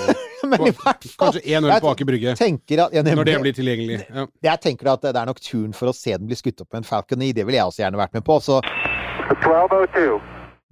[0.53, 2.33] men i hvert fall Kanskje én øl på Aker Brygge.
[2.35, 4.01] at, ja, Når det blir tilgjengelig.
[4.07, 4.25] Ja.
[4.49, 6.83] Jeg tenker at det er nok turen for å se den bli skutt opp med
[6.83, 7.31] en Falcon 9.
[7.37, 8.39] Det ville jeg også gjerne vært med på.
[8.43, 8.59] Så
[9.29, 10.19] 1202.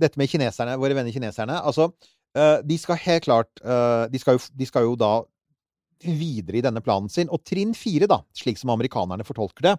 [0.02, 1.92] dette med kineserne, våre venner kineserne Altså,
[2.38, 5.14] eh, de skal helt klart eh, de, skal jo, de skal jo da
[6.06, 7.32] videre i denne planen sin.
[7.34, 9.76] Og trinn fire, da, slik som amerikanerne fortolker det,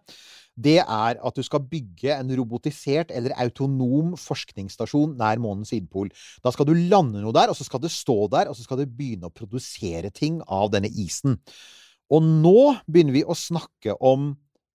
[0.59, 6.11] det er at du skal bygge en robotisert eller autonom forskningsstasjon nær månens sydpol.
[6.43, 8.83] Da skal du lande noe der, og så skal det stå der, og så skal
[8.83, 11.39] det begynne å produsere ting av denne isen.
[12.11, 14.31] Og nå begynner vi å snakke om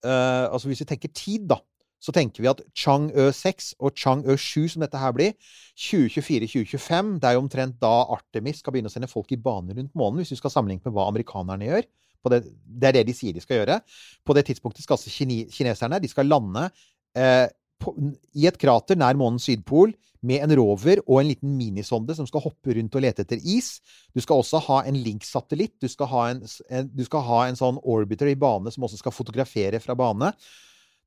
[0.05, 1.57] uh, Altså hvis vi tenker tid, da,
[2.03, 5.35] så tenker vi at Chang'e 6 og Chang'e 7, som dette her blir,
[5.79, 9.95] 2024-2025, det er jo omtrent da Artemis skal begynne å sende folk i bane rundt
[9.95, 11.87] månen, hvis vi skal sammenligne med hva amerikanerne gjør.
[12.31, 13.79] Det, det, er det de sier de skal gjøre.
[14.23, 16.69] På det tidspunktet skal altså kine, kineserne de skal lande
[17.17, 17.47] eh,
[17.83, 17.93] på,
[18.39, 22.45] i et krater nær månens sydpol med en rover og en liten minisonde som skal
[22.45, 23.75] hoppe rundt og lete etter is.
[24.15, 25.75] Du skal også ha en Link-satellitt.
[25.83, 26.43] Du, skal ha en,
[26.93, 30.31] du skal ha en sånn orbiter i bane som også skal fotografere fra bane.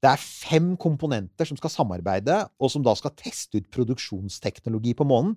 [0.05, 5.07] Det er fem komponenter som skal samarbeide, og som da skal teste ut produksjonsteknologi på
[5.09, 5.33] månen.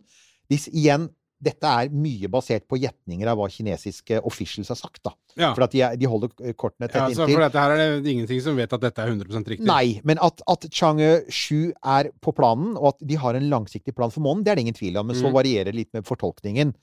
[0.51, 1.07] Hvis, igjen,
[1.41, 4.99] dette er mye basert på gjetninger av hva kinesiske officials har sagt.
[5.07, 5.13] da.
[5.39, 5.53] Ja.
[5.55, 7.37] For at de, de holder kortene tett Ja, så inntil.
[7.37, 9.65] for dette her er det ingenting som vet at dette er 100% riktig.
[9.69, 13.95] Nei, men at, at Chang'e 7 er på planen, og at de har en langsiktig
[13.95, 15.07] plan for månen, det er det ingen tvil om.
[15.07, 15.37] Men så Mm.
[15.39, 16.73] varierer det litt med fortolkningen.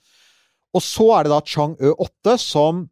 [0.75, 2.87] Og så er det da Chang'e 8 som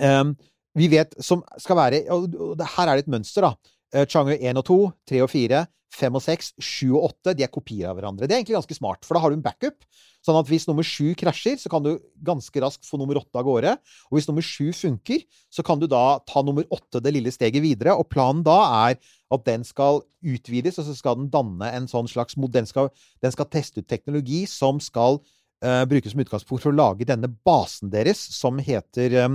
[0.00, 0.36] um,
[0.78, 3.54] vi vet som skal være Og her er det et mønster, da.
[3.94, 5.64] Eh, Chang'e 1 og 2, 3 og 4,
[5.98, 8.26] 5 og 6, 7 og 8, de er kopier av hverandre.
[8.28, 9.86] Det er egentlig ganske smart, for da har du en backup.
[10.24, 11.94] Sånn at hvis nummer 7 krasjer, så kan du
[12.26, 13.72] ganske raskt få nummer 8 av gårde.
[14.10, 17.64] Og hvis nummer 7 funker, så kan du da ta nummer 8 det lille steget
[17.64, 17.96] videre.
[17.96, 18.58] Og planen da
[18.90, 22.92] er at den skal utvides, og så skal den danne en sånn slags Den skal,
[23.22, 25.22] den skal teste ut teknologi som skal
[25.64, 29.28] uh, brukes som utgangspunkt for å lage denne basen deres, som heter eh,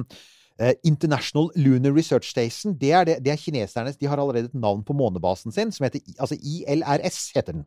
[0.83, 2.75] International Lunar Research Station.
[2.77, 5.87] Det er, det, det er kinesernes De har allerede et navn på månebasen sin, som
[5.87, 7.65] heter altså ILRS, heter den.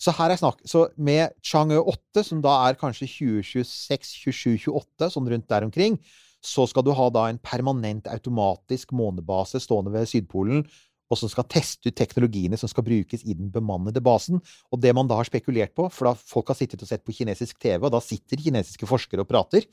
[0.00, 5.10] Så her er snakk Så med Chang'e 8, som da er kanskje 2026, 27, 28,
[5.14, 5.98] sånn rundt der omkring,
[6.44, 10.64] så skal du ha da en permanent automatisk månebase stående ved Sydpolen,
[11.12, 14.40] og som skal teste ut teknologiene som skal brukes i den bemannede basen.
[14.72, 17.14] Og det man da har spekulert på, for da folk har sittet og sett på
[17.16, 19.64] kinesisk TV, og da sitter kinesiske forskere og prater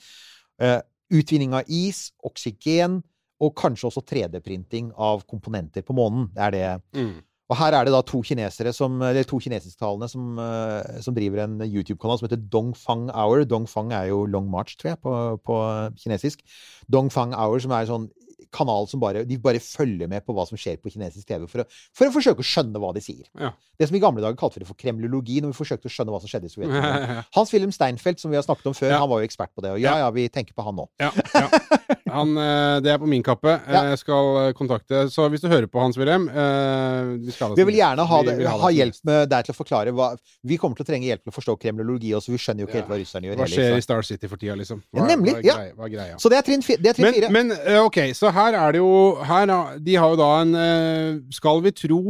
[0.62, 0.80] eh,
[1.12, 3.02] Utvinning av is, oksygen,
[3.42, 6.30] og kanskje også 3D-printing av komponenter på månen.
[6.36, 7.22] Det er det Mm.
[7.52, 11.44] og her er det da to kinesere som, eller to kinesisktalende som, eh, som driver
[11.44, 13.44] en YouTube-kanal som heter Dongfang Hour.
[13.44, 15.58] Dongfang er jo Long March, tror jeg, på, på
[16.00, 16.40] kinesisk.
[16.90, 18.10] Dongfang Hour, som er sånn
[18.54, 21.64] kanal som bare De bare følger med på hva som skjer på kinesisk TV, for
[21.64, 23.26] å, for å forsøke å skjønne hva de sier.
[23.40, 23.54] Ja.
[23.80, 26.14] Det som i gamle dager kalte vi det for kremlologi, når vi forsøkte å skjønne
[26.14, 27.24] hva som skjedde i Sovjetunionen.
[27.38, 29.76] Hans-Wilhelm Steinfeld, som vi har snakket om før, han var jo ekspert på det.
[29.78, 30.88] Og ja, ja, vi tenker på han nå.
[31.02, 31.48] Ja, ja.
[32.14, 33.54] Han, eh, det er på min kappe.
[33.56, 33.82] Eh, Ja.
[33.92, 37.78] Jeg skal eh, kontakte Så hvis du hører på, Hans Wilhelm Vi, skal Vi vil
[37.80, 40.10] gjerne ha, det, Vi vil ha ha hjelp med deg til å forklare hva
[40.48, 42.78] Vi kommer til å trenge hjelp til å forstå kremlologi også, vi skjønner jo ikke
[42.78, 42.82] Ja.
[42.84, 44.84] helt hva russerne gjør Hva skjer heller, i Star City for tida, liksom?
[44.94, 45.90] Hva, nemlig, hva er ja.
[45.96, 46.20] greia?
[46.22, 47.30] Så det er trinn, det er trinn Men, fire.
[47.32, 48.94] men ok, så her er det jo
[49.32, 52.02] her, De har jo da en Skal vi tro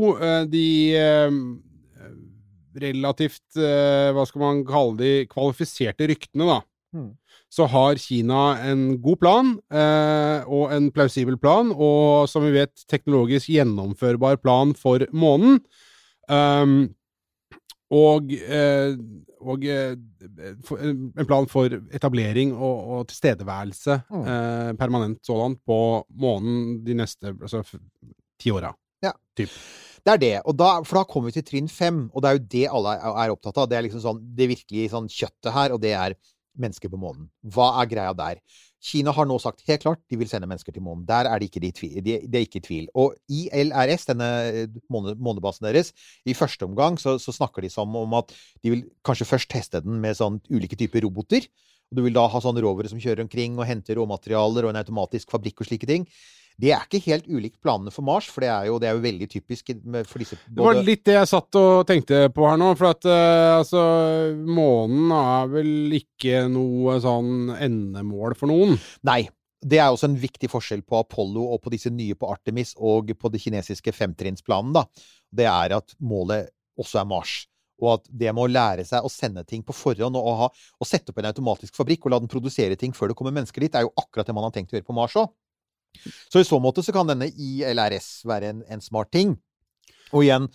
[0.52, 0.68] de
[2.82, 6.62] relativt Hva skal man kalle de kvalifiserte ryktene, da.
[6.96, 7.10] Mm.
[7.52, 12.72] Så har Kina en god plan, eh, og en plausibel plan, og som vi vet,
[12.88, 15.60] teknologisk gjennomførbar plan for månen.
[16.32, 16.94] Um,
[17.92, 18.94] og eh,
[19.42, 19.98] og eh,
[20.64, 24.24] for- en plan for etablering og, og tilstedeværelse, Mm.
[24.32, 27.64] eh, permanent sådan, på månen de neste altså,
[28.40, 28.72] ti åra.
[30.02, 30.42] Det er det.
[30.50, 32.94] Og da, for da kommer vi til trinn fem, og det er jo det alle
[32.98, 33.68] er, er opptatt av.
[33.70, 36.16] Det er liksom sånn, det virkelig sånn kjøttet her, og det er
[36.60, 37.30] mennesker på månen.
[37.44, 38.42] Hva er greia der?
[38.82, 41.06] Kina har nå sagt helt klart de vil sende mennesker til månen.
[41.06, 42.88] Der er det ikke, de de, det er ikke i tvil.
[42.98, 45.94] Og ILRS, denne eh, månebasen deres,
[46.26, 48.34] i første omgang så, så snakker de som om at
[48.64, 51.46] de vil kanskje først teste den med sånn ulike typer roboter.
[51.92, 54.82] Og du vil da ha sånne rovere som kjører omkring og henter råmaterialer og en
[54.82, 56.08] automatisk fabrikk og slike ting.
[56.62, 59.04] Det er ikke helt ulikt planene for Mars, for det er jo, det er jo
[59.04, 62.72] veldig typisk for disse Det var litt det jeg satt og tenkte på her nå,
[62.78, 63.84] for at uh, altså
[64.46, 68.78] Månen er vel ikke noe sånn endemål for noen.
[69.08, 69.24] Nei.
[69.62, 73.12] Det er også en viktig forskjell på Apollo og på disse nye på Artemis og
[73.14, 74.74] på det kinesiske femtrinnsplanen.
[74.74, 74.88] da.
[75.30, 76.50] Det er at målet
[76.82, 77.36] også er Mars.
[77.82, 80.90] Og at det med å lære seg å sende ting på forhånd og, ha, og
[80.90, 83.78] sette opp en automatisk fabrikk og la den produsere ting før det kommer mennesker dit,
[83.78, 85.30] er jo akkurat det man har tenkt å gjøre på Mars òg.
[86.32, 89.36] Så i så måte så kan denne ILRS være en, en smart ting.
[90.12, 90.48] Og igjen,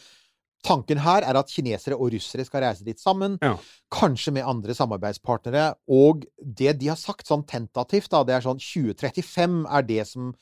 [0.66, 3.38] tanken her er at kinesere og russere skal reise dit sammen.
[3.44, 3.54] Ja.
[3.92, 5.72] Kanskje med andre samarbeidspartnere.
[5.88, 10.32] Og det de har sagt sånn tentativt, da, det er sånn 2035 er det som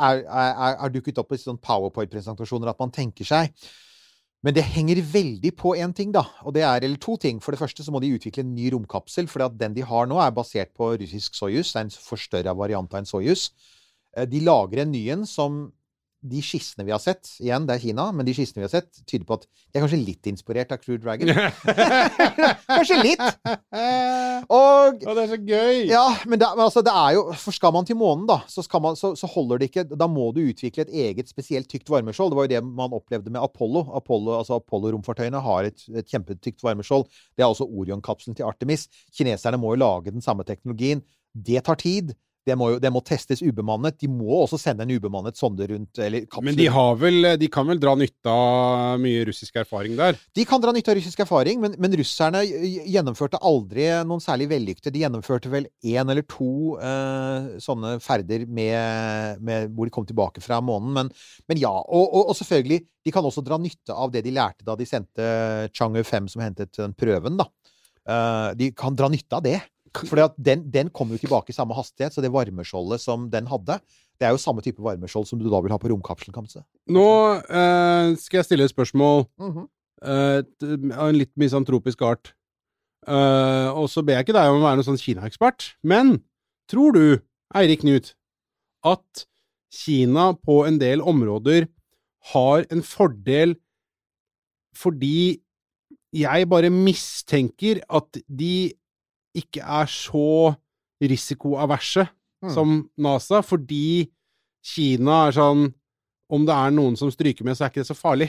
[0.00, 3.52] er, er, er, dukket opp i sånn powerpoint-presentasjoner at man tenker seg.
[4.40, 6.22] Men det henger veldig på én ting, da.
[6.48, 7.42] Og det er eller to ting.
[7.44, 10.16] For det første så må de utvikle en ny romkapsel, for den de har nå,
[10.20, 11.74] er basert på russisk Soyuz.
[11.74, 13.50] Det er en forstørra variant av en Soyuz.
[14.16, 15.68] Eh, De lager en ny en som
[16.20, 18.90] de skissene vi har sett Igjen, det er Kina, men de skissene vi har sett,
[19.08, 21.30] tyder på at de er kanskje litt inspirert av Crew Dragon.
[22.74, 23.22] kanskje litt!
[24.50, 25.80] Og og det er så gøy!
[25.88, 28.64] ja, men det, men altså, det er jo For skal man til månen, da, så,
[28.66, 31.88] skal man, så, så holder det ikke Da må du utvikle et eget spesielt tykt
[31.92, 32.34] varmeskjold.
[32.34, 33.86] Det var jo det man opplevde med Apollo.
[33.96, 37.06] Apollo altså Apollo-romfartøyene har et, et kjempetykt varmeskjold.
[37.36, 38.88] Det er også Orion-kapselen til Artemis.
[39.16, 41.00] Kineserne må jo lage den samme teknologien.
[41.32, 42.12] Det tar tid.
[42.46, 43.98] Det må, jo, det må testes ubemannet.
[44.00, 46.24] De må også sende en ubemannet sonde rundt eller.
[46.40, 50.16] Men de, har vel, de kan vel dra nytte av mye russisk erfaring der?
[50.36, 54.94] De kan dra nytte av russisk erfaring, men, men russerne gjennomførte aldri noen særlig vellykkede.
[54.94, 60.42] De gjennomførte vel én eller to uh, sånne ferder med, med, hvor de kom tilbake
[60.44, 60.94] fra månen.
[60.96, 61.12] Men,
[61.50, 61.74] men ja.
[61.76, 64.88] Og, og, og, selvfølgelig, de kan også dra nytte av det de lærte da de
[64.88, 65.28] sendte
[65.76, 67.50] Chang'e 5, som hentet den prøven, da.
[68.08, 69.58] Uh, de kan dra nytte av det.
[69.96, 73.80] For den, den kommer jo tilbake i samme hastighet, så det varmeskjoldet som den hadde,
[74.20, 76.62] det er jo samme type varmeskjold som du da vil ha på romkapselen, kanskje.
[76.92, 77.06] Nå
[77.40, 79.66] eh, skal jeg stille et spørsmål Mm -hmm.
[80.02, 82.34] eh, av en litt misantropisk art.
[83.08, 86.22] Eh, og så ber jeg ikke deg om å være noen sånn Kina-ekspert, men
[86.68, 87.20] tror du,
[87.54, 88.14] Eirik Knut,
[88.84, 89.26] at
[89.72, 91.68] Kina på en del områder
[92.32, 93.56] har en fordel
[94.76, 95.40] fordi
[96.12, 98.72] jeg bare mistenker at de
[99.34, 100.56] ikke er så
[101.02, 102.08] risikoaverse
[102.42, 102.54] Mm.
[102.54, 104.08] som NASA, fordi
[104.64, 105.74] Kina er sånn
[106.32, 108.28] Om det er noen som stryker med, så er ikke det så farlig.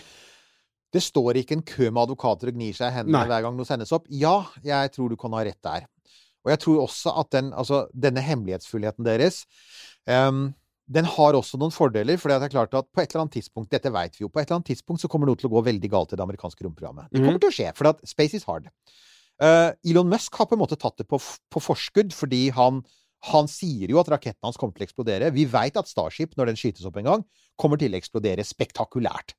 [0.92, 3.28] Det står ikke en kø med advokater og gnir seg i hendene Nei.
[3.30, 4.08] hver gang noe sendes opp.
[4.10, 5.86] Ja, jeg tror du kan ha rett der.
[6.44, 9.46] Og jeg tror også at den, altså, denne hemmelighetsfullheten deres
[10.10, 10.56] um,
[10.90, 13.70] den har også noen fordeler, for det er klart at på et eller annet tidspunkt
[13.70, 14.30] Dette vet vi jo.
[14.34, 16.26] På et eller annet tidspunkt så kommer noe til å gå veldig galt i det
[16.26, 17.08] amerikanske romprogrammet.
[17.14, 17.40] Det kommer Mhm.
[17.40, 18.68] til å skje, for at space is hard.
[19.42, 22.84] Eh, Elon Musk har på en måte tatt det på, på forskudd, fordi han,
[23.32, 25.32] han sier jo at raketten hans kommer til å eksplodere.
[25.34, 27.26] Vi veit at Starship, når den skytes opp en gang,
[27.60, 29.34] kommer til å eksplodere spektakulært.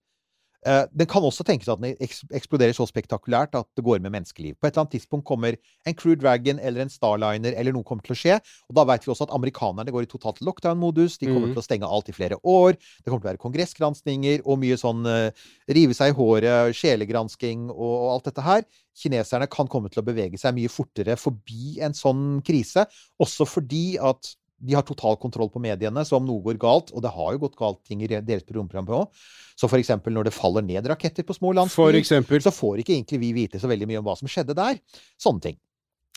[0.63, 4.55] Eh, den kan også tenkes at den eksploderer så spektakulært at det går med menneskeliv.
[4.61, 8.07] På et eller annet tidspunkt kommer en Crew Dragon eller en Starliner eller noe kommer
[8.07, 8.37] til å skje.
[8.71, 11.19] Og da vet vi også at amerikanerne går i totalt lockdown-modus.
[11.19, 11.57] De kommer mm.
[11.57, 12.79] til å stenge alt i flere år.
[12.79, 17.67] Det kommer til å være kongressgranskninger og mye sånn uh, rive seg i håret, sjelegransking
[17.73, 18.63] og, og alt dette her.
[19.03, 22.87] Kineserne kan komme til å bevege seg mye fortere forbi en sånn krise,
[23.23, 27.03] også fordi at de har total kontroll på mediene, så om noe går galt, og
[27.05, 29.25] det har jo gått galt ting i deres romprogram òg,
[29.59, 33.21] så eksempel når det faller ned raketter på små land, landsbyer, så får ikke egentlig
[33.23, 34.81] vi vite så veldig mye om hva som skjedde der.
[35.21, 35.61] Sånne ting.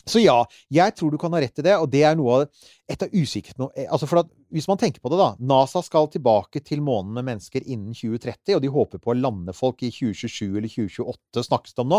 [0.06, 0.36] Så ja,
[0.70, 3.10] jeg tror du kan ha rett i det, og det er noe av et av
[3.10, 5.32] usikkerhetene altså for at, Hvis man tenker på det, da.
[5.42, 9.50] NASA skal tilbake til månen med mennesker innen 2030, og de håper på å lande
[9.56, 11.98] folk i 2027 eller 2028, snakkes det om nå.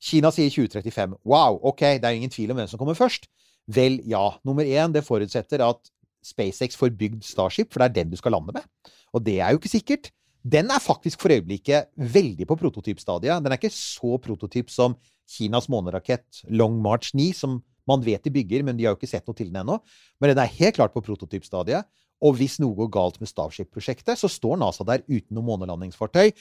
[0.00, 1.18] Kina sier 2035.
[1.28, 3.28] Wow, ok, det er ingen tvil om hvem som kommer først.
[3.70, 4.26] Vel, ja.
[4.44, 5.80] Nummer én, det forutsetter at
[6.24, 8.92] SpaceX får bygd Starship, for det er den du skal lande med.
[9.14, 10.10] Og det er jo ikke sikkert.
[10.44, 13.40] Den er faktisk for øyeblikket veldig på prototypstadiet.
[13.40, 14.96] Den er ikke så prototyp som
[15.30, 19.08] Kinas månerakett Long March 9, som man vet de bygger, men de har jo ikke
[19.08, 19.78] sett noe til den ennå.
[20.20, 21.88] Men den er helt klart på prototypstadiet.
[22.24, 26.32] Og hvis noe går galt med Starship-prosjektet, så står NASA der uten noe månelandingsfartøy.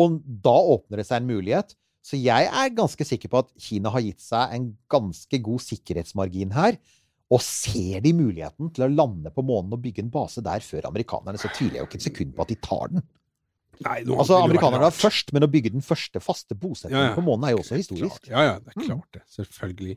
[0.00, 1.76] Og da åpner det seg en mulighet.
[2.02, 6.54] Så jeg er ganske sikker på at Kina har gitt seg en ganske god sikkerhetsmargin
[6.56, 6.78] her.
[7.30, 10.88] Og ser de muligheten til å lande på månen og bygge en base der før
[10.88, 13.04] amerikanerne, så tviler jeg jo ikke et sekund på at de tar den.
[13.80, 17.14] Nei, nå Altså, Amerikanerne var først, men å bygge den første faste bosettingen Ja, ja.
[17.16, 18.26] på månen er jo også historisk.
[18.28, 18.88] Ja, ja, det er Mm.
[18.88, 19.22] klart det.
[19.36, 19.94] Selvfølgelig.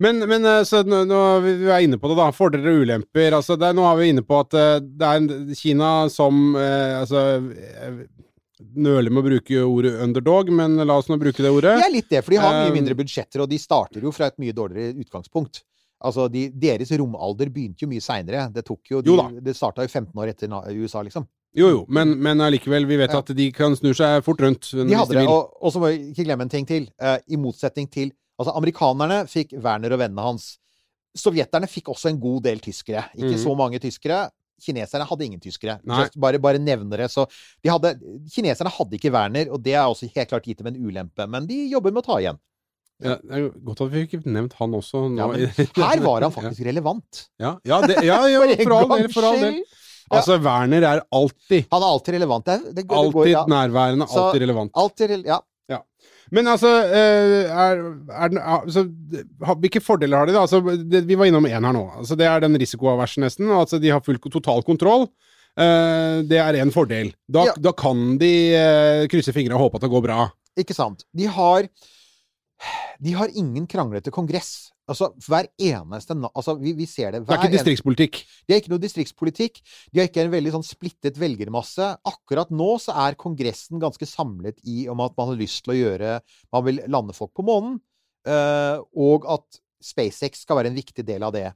[0.00, 2.28] Men, men eh, så nå, nå vi er inne på det, da.
[2.36, 3.34] Fordeler og ulemper.
[3.40, 7.24] Altså, det nå er vi inne på at eh, det er Kina som eh, Altså
[7.50, 7.98] eh,
[8.60, 11.74] Nøler med å bruke ordet underdog, men la oss nå bruke det ordet.
[11.80, 14.12] Det er litt det, for de har mye Um, mindre budsjetter, og de starter jo
[14.14, 15.62] fra et mye dårligere utgangspunkt.
[16.00, 18.46] Altså, de, Deres romalder begynte jo mye seinere.
[18.52, 19.28] Det tok jo, de, Jo da.
[19.48, 21.26] det starta jo 15 år etter USA, liksom.
[21.56, 23.18] Jo, jo, men, men allikevel, vi vet Ja.
[23.24, 24.70] at de kan snu seg fort rundt.
[24.70, 26.86] De hadde det, og, og så må vi ikke glemme en ting til.
[27.02, 30.54] Uh, I motsetning til Altså, amerikanerne fikk Werner og vennene hans.
[31.12, 33.02] Sovjeterne fikk også en god del tyskere.
[33.18, 33.42] Ikke mm.
[33.42, 34.22] så mange tyskere.
[34.60, 35.78] Kineserne hadde ingen tyskere.
[36.20, 37.10] Bare, bare nevner det.
[37.12, 37.26] Så
[37.62, 37.94] de hadde,
[38.32, 41.26] kineserne hadde ikke Werner, og det er også helt klart gitt dem en ulempe.
[41.30, 42.40] Men de jobber med å ta igjen.
[43.00, 45.06] Ja, det er godt at vi fikk nevnt han også.
[45.16, 45.28] Ja,
[45.88, 47.26] her var han faktisk relevant.
[47.40, 49.12] Ja, ja, det, ja, ja For all del.
[49.14, 49.62] For all del.
[50.10, 52.44] Altså, Werner er alltid, Han er alltid relevant.
[52.48, 53.44] Det, det, det går, alltid ja.
[53.48, 54.72] nærværende, Så- alltid relevant.
[54.74, 55.38] Alltid ja.
[56.30, 57.80] Men altså, eh, er,
[58.14, 58.84] er den, altså
[59.60, 60.44] Hvilke fordeler har de, da?
[60.46, 61.82] Altså, det, vi var innom én her nå.
[61.98, 63.50] Altså, det er den risikoaversen, nesten.
[63.50, 65.08] Altså, de har full total kontroll.
[65.58, 67.10] Uh, det er en fordel.
[67.28, 67.54] Da, Ja.
[67.58, 70.28] da kan de uh, krysse fingrene og håpe at det går bra.
[70.60, 71.02] Ikke sant.
[71.16, 71.66] De har
[73.00, 74.70] De har ingen kranglete kongress.
[74.90, 78.20] Altså, hver eneste Altså, vi, vi ser det Det er ikke distriktspolitikk.
[78.44, 79.60] De har ikke noe distriktspolitikk.
[79.92, 81.92] De har ikke en veldig sånn splittet velgermasse.
[82.10, 85.78] Akkurat nå så er Kongressen ganske samlet i om at man har lyst til å
[85.78, 86.18] gjøre
[86.52, 87.78] Man vil lande folk på månen,
[88.26, 91.46] eh, og at SpaceX skal være en viktig del av det.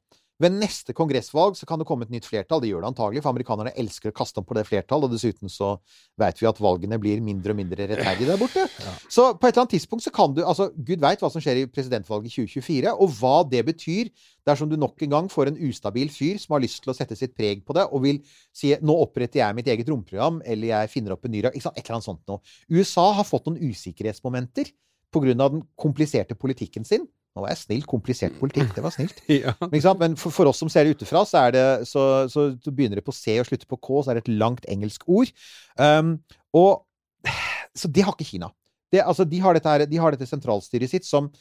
[0.42, 2.58] Ved neste kongressvalg så kan det komme et nytt flertall.
[2.62, 5.52] Det gjør det antagelig, for amerikanerne elsker å kaste om på det flertall, og dessuten
[5.52, 5.76] så
[6.18, 8.64] vet vi at valgene blir mindre og mindre rettferdige der borte.
[9.06, 11.62] Så på et eller annet tidspunkt så kan du Altså, Gud veit hva som skjer
[11.62, 14.10] i presidentvalget i 2024, og hva det betyr
[14.44, 17.16] dersom du nok en gang får en ustabil fyr som har lyst til å sette
[17.16, 18.20] sitt preg på det, og vil
[18.52, 21.64] si 'nå oppretter jeg mitt eget romprogram', eller 'jeg finner opp en ny rak-» Et
[21.64, 22.40] eller annet sånt noe.
[22.68, 24.72] USA har fått noen usikkerhetsmomenter
[25.14, 27.06] av den kompliserte politikken sin.
[27.34, 27.86] Nå var jeg snill.
[27.90, 29.22] Komplisert politikk, det var snilt.
[29.34, 29.54] Ja.
[29.98, 33.06] Men, for, for oss som ser det utenfra, så, er det, så, så, begynner det
[33.06, 35.32] på C og slutter på K, så er det et langt engelsk ord.
[35.74, 36.16] Um,
[36.54, 36.84] og,
[37.80, 38.52] så det har ikke Kina.
[38.94, 41.32] Det, altså, de, har dette de har dette sentralstyret sitt som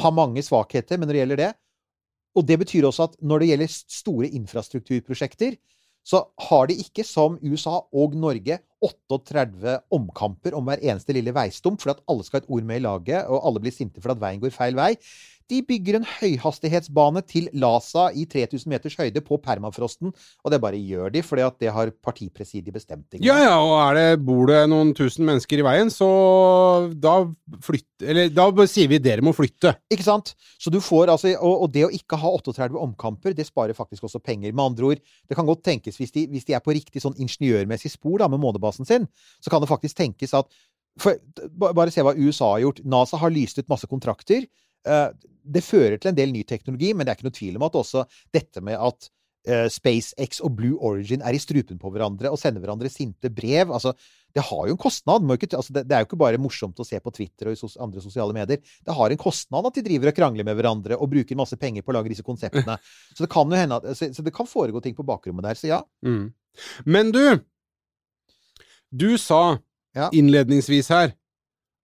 [0.00, 1.52] har mange svakheter, men når det gjelder det
[2.36, 5.54] Og det betyr også at når det gjelder store infrastrukturprosjekter,
[6.04, 11.80] så har de ikke, som USA og Norge, 38 omkamper om hver eneste lille veistump
[11.82, 14.18] fordi at alle skal ha et ord med i laget, og alle blir sinte fordi
[14.18, 14.92] at veien går feil vei.
[15.52, 20.80] De bygger en høyhastighetsbane til Lhasa i 3000 meters høyde på permafrosten, og det bare
[20.80, 23.06] gjør de fordi at det har partipresidiet bestemt.
[23.12, 26.08] ikke Ja, ja, og er det, bor det noen tusen mennesker i veien, så
[26.96, 27.20] da
[27.64, 29.74] flytter Eller da sier vi dere må flytte.
[29.92, 30.34] Ikke sant?
[30.60, 34.08] Så du får altså, og, og det å ikke ha 38 omkamper, det sparer faktisk
[34.08, 34.52] også penger.
[34.52, 37.16] Med andre ord, det kan godt tenkes, hvis de, hvis de er på riktig sånn
[37.20, 39.08] ingeniørmessig spor da, med månebasen sin,
[39.40, 40.48] så kan det faktisk tenkes at
[41.00, 41.18] for,
[41.58, 42.84] Bare se hva USA har gjort.
[42.86, 44.44] NASA har lyst ut masse kontrakter.
[44.86, 45.08] Eh,
[45.44, 47.74] Det fører til en del ny teknologi, men det er ikke noe tvil om at
[47.76, 49.10] også dette med at
[49.46, 53.68] eh, SpaceX og Blue Origin er i strupen på hverandre og sender hverandre sinte brev
[53.68, 53.92] altså,
[54.34, 55.22] Det har jo en kostnad.
[55.22, 57.68] Må ikke, altså, det, er jo ikke bare morsomt å se på Twitter og i
[57.84, 58.58] andre sosiale medier.
[58.82, 61.84] Det har en kostnad at de driver og krangler med hverandre og bruker masse penger
[61.84, 62.78] på å lage disse konseptene.
[63.14, 65.60] Så det kan jo hende at, så, så det kan foregå ting på bakrommet der.
[65.60, 65.82] Så ja.
[66.02, 66.32] Mm.
[66.86, 67.20] Men du
[68.90, 69.58] Du sa
[69.94, 70.08] Ja.
[70.10, 71.12] innledningsvis her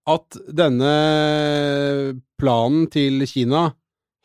[0.09, 0.93] at denne
[2.41, 3.71] planen til Kina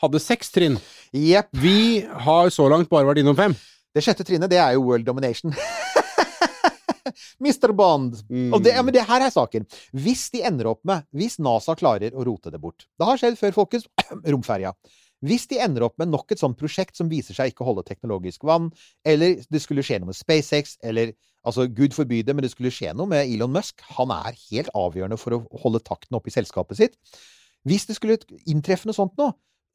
[0.02, 0.78] hadde seks trinn.
[1.16, 1.52] Yep.
[1.62, 1.80] Vi
[2.28, 3.56] har så langt bare vært innom fem.
[3.96, 5.54] Det sjette trinnet, det er jo world domination.
[7.40, 7.72] Mr.
[7.72, 8.18] Bond.
[8.30, 8.52] Mm.
[8.54, 9.68] Og det, ja, men det her er saken.
[9.96, 13.40] Hvis de ender opp med Hvis NASA klarer å rote det bort Det har skjedd
[13.40, 13.88] før, folkens.
[14.34, 14.74] Romferja.
[15.26, 17.86] Hvis de ender opp med nok et sånt prosjekt som viser seg ikke å holde
[17.88, 18.70] teknologisk vann,
[19.08, 21.16] eller det skulle skje noe med SpaceX, eller
[21.46, 24.70] altså Gud forby det, men det skulle skje noe med Elon Musk Han er helt
[24.78, 27.00] avgjørende for å holde takten oppe i selskapet sitt.
[27.66, 29.32] Hvis det skulle inntreffe noe sånt nå,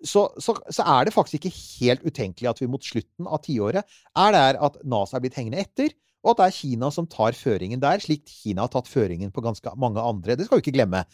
[0.07, 3.99] så, så, så er det faktisk ikke helt utenkelig at vi mot slutten av tiåret
[4.17, 7.37] er der at NASA er blitt hengende etter, og at det er Kina som tar
[7.37, 10.37] føringen der, slik Kina har tatt føringen på ganske mange andre.
[10.37, 11.05] Det skal vi ikke glemme.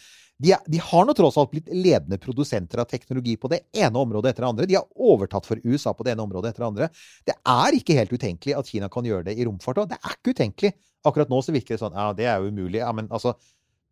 [0.43, 4.03] De, er, de har nå tross alt blitt ledende produsenter av teknologi på det ene
[4.03, 4.69] området etter det andre.
[4.69, 6.89] De har overtatt for USA på det ene området etter det andre.
[7.25, 9.93] Det er ikke helt utenkelig at Kina kan gjøre det i romfart òg.
[9.95, 10.75] Det er ikke utenkelig.
[11.07, 12.83] Akkurat nå så virker det sånn Ja, det er jo umulig.
[12.83, 13.37] Ja, men altså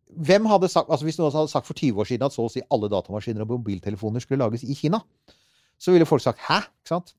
[0.05, 2.51] hvem hadde sagt, altså Hvis noen hadde sagt for 20 år siden at så å
[2.51, 4.99] si alle datamaskiner og mobiltelefoner skulle lages i Kina,
[5.81, 7.15] så ville folk sagt 'hæ?' Ikke sant?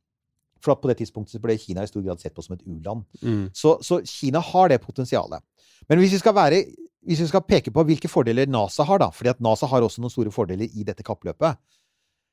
[0.67, 3.07] For på det tidspunktet ble Kina i stor grad sett på som et u-land.
[3.23, 3.47] Mm.
[3.55, 5.45] Så, så Kina har det potensialet.
[5.87, 6.65] Men hvis vi skal være
[7.07, 10.03] hvis vi skal peke på hvilke fordeler NASA har, da, fordi at NASA har også
[10.03, 11.55] noen store fordeler i dette kappløpet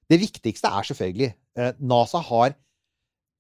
[0.09, 2.55] Det viktigste er selvfølgelig eh, NASA har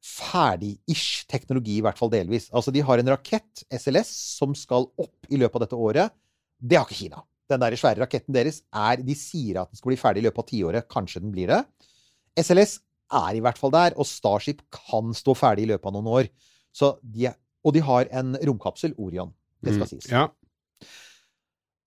[0.03, 2.49] ferdig-ish teknologi, i hvert fall delvis.
[2.51, 6.15] Altså, de har en rakett, SLS, som skal opp i løpet av dette året.
[6.59, 7.23] Det har ikke Kina.
[7.49, 10.43] Den der svære raketten deres er De sier at den skal bli ferdig i løpet
[10.43, 10.87] av tiåret.
[10.91, 11.61] Kanskje den blir det.
[12.39, 12.77] SLS
[13.13, 16.29] er i hvert fall der, og Starship kan stå ferdig i løpet av noen år.
[16.73, 19.31] Så de er, og de har en romkapsel, Orion.
[19.63, 19.91] Det skal Mm.
[19.93, 20.09] sies.
[20.11, 20.27] Ja.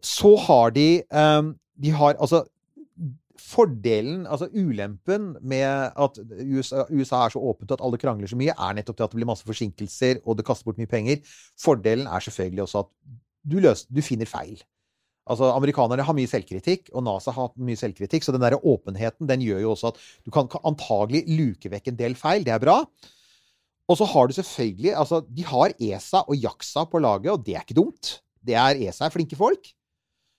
[0.02, 2.46] Så har de um, De har altså
[3.38, 5.62] Fordelen, altså ulempen med
[5.96, 9.12] at USA, USA er så åpent at alle krangler så mye, er nettopp det at
[9.12, 11.20] det blir masse forsinkelser, og det kaster bort mye penger.
[11.60, 12.88] Fordelen er selvfølgelig også at
[13.46, 14.62] du, løs, du finner feil.
[15.26, 19.26] Altså, Amerikanerne har mye selvkritikk, og NASA har hatt mye selvkritikk, så den der åpenheten
[19.26, 22.46] den gjør jo også at du kan kan antagelig luke vekk en del feil.
[22.46, 22.82] Det er bra.
[23.86, 27.56] Og så har du selvfølgelig Altså, de har ESA og JAXA på laget, og det
[27.56, 28.20] er ikke dumt.
[28.46, 29.72] Det er ESA er flinke folk.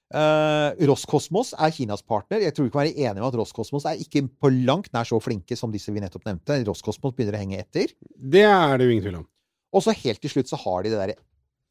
[0.08, 2.40] Uh, Roskosmos er Kinas partner.
[2.40, 5.20] Jeg tror vi kan være enige om at Roskosmos er ikke på langt nær så
[5.20, 6.62] flinke som disse vi nettopp nevnte.
[6.68, 7.92] Roskosmos begynner å henge etter.
[8.16, 9.28] Det er det jo ingen tvil om.
[9.76, 11.20] Og så helt til slutt så har de det derre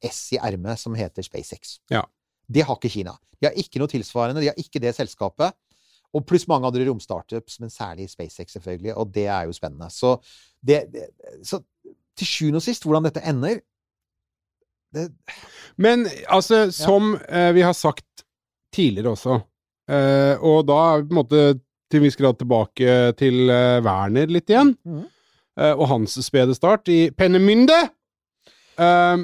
[0.05, 1.79] S i ermet som heter SpaceX.
[1.89, 2.05] Ja.
[2.49, 3.17] Det har ikke Kina.
[3.41, 4.43] De har ikke noe tilsvarende.
[4.45, 5.57] De har ikke det selskapet.
[6.15, 8.95] Og pluss mange andre romstartups, men særlig SpaceX, selvfølgelig.
[8.97, 9.91] Og det er jo spennende.
[9.93, 10.15] Så,
[10.65, 11.09] det, det,
[11.45, 11.61] så
[12.17, 13.59] til sjuende og sist, hvordan dette ender
[14.95, 15.11] det,
[15.77, 18.25] Men altså, som eh, vi har sagt
[18.73, 19.41] tidligere også,
[19.87, 21.43] Eh, og da er vi på en måte
[21.87, 24.75] til en viss grad tilbake til eh, Werner litt igjen.
[24.83, 25.05] mm.
[25.57, 27.77] Eh, og hans spede start i Pennemynde.
[28.77, 29.23] Eh,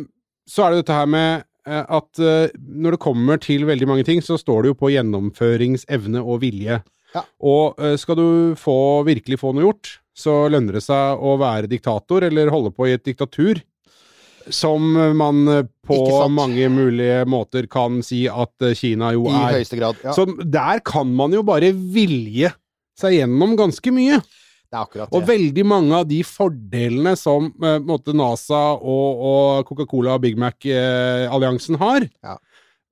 [0.48, 4.22] så er det dette her med at eh, når det kommer til veldig mange ting,
[4.24, 6.80] så står det jo på gjennomføringsevne og vilje.
[7.14, 7.22] Ja.
[7.44, 8.26] Og eh, skal du
[8.58, 12.88] få, virkelig få noe gjort, så lønner det seg å være diktator, eller holde på
[12.90, 13.62] i et diktatur.
[14.50, 16.00] Som man eh, på
[16.34, 19.58] mange mulige måter kan si at eh, Kina jo I er.
[19.60, 20.00] høyeste grad.
[20.02, 22.50] Ja, Så der kan man jo bare vilje
[22.98, 24.18] seg gjennom ganske mye.
[24.72, 29.68] Det er akkurat Og veldig mange av de fordelene som eh, måte NASA og, og
[29.68, 32.38] Coca-Cola og Big Mac-alliansen har, Ja.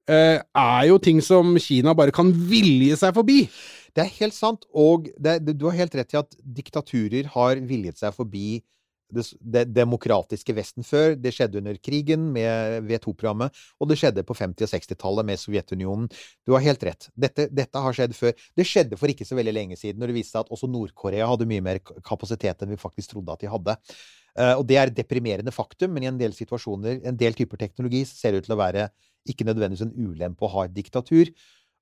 [0.08, 3.48] eh, er jo ting som Kina bare kan vilje seg forbi.
[3.96, 7.56] Det er helt sant, og det, det, du har helt rett i at diktaturer har
[7.66, 8.60] viljet seg forbi
[9.14, 11.16] det, det demokratiske Vesten før.
[11.18, 16.06] Det skjedde under krigen med V2-programmet, og det skjedde på 50- og 60-tallet med Sovjetunionen.
[16.46, 17.10] Du har helt rett.
[17.14, 18.34] Dette, dette har skjedd før.
[18.56, 21.28] Det skjedde for ikke så veldig lenge siden, når det viste seg at også Nord-Korea
[21.30, 23.76] hadde mye mer kapasitet enn vi faktisk trodde at de hadde.
[24.38, 27.60] Eh, og det er et deprimerende faktum, men i en del situasjoner, en del typer
[27.60, 28.90] teknologi, ser det ut til å være
[29.28, 31.28] ikke nødvendigvis en ulempe å ha et diktatur.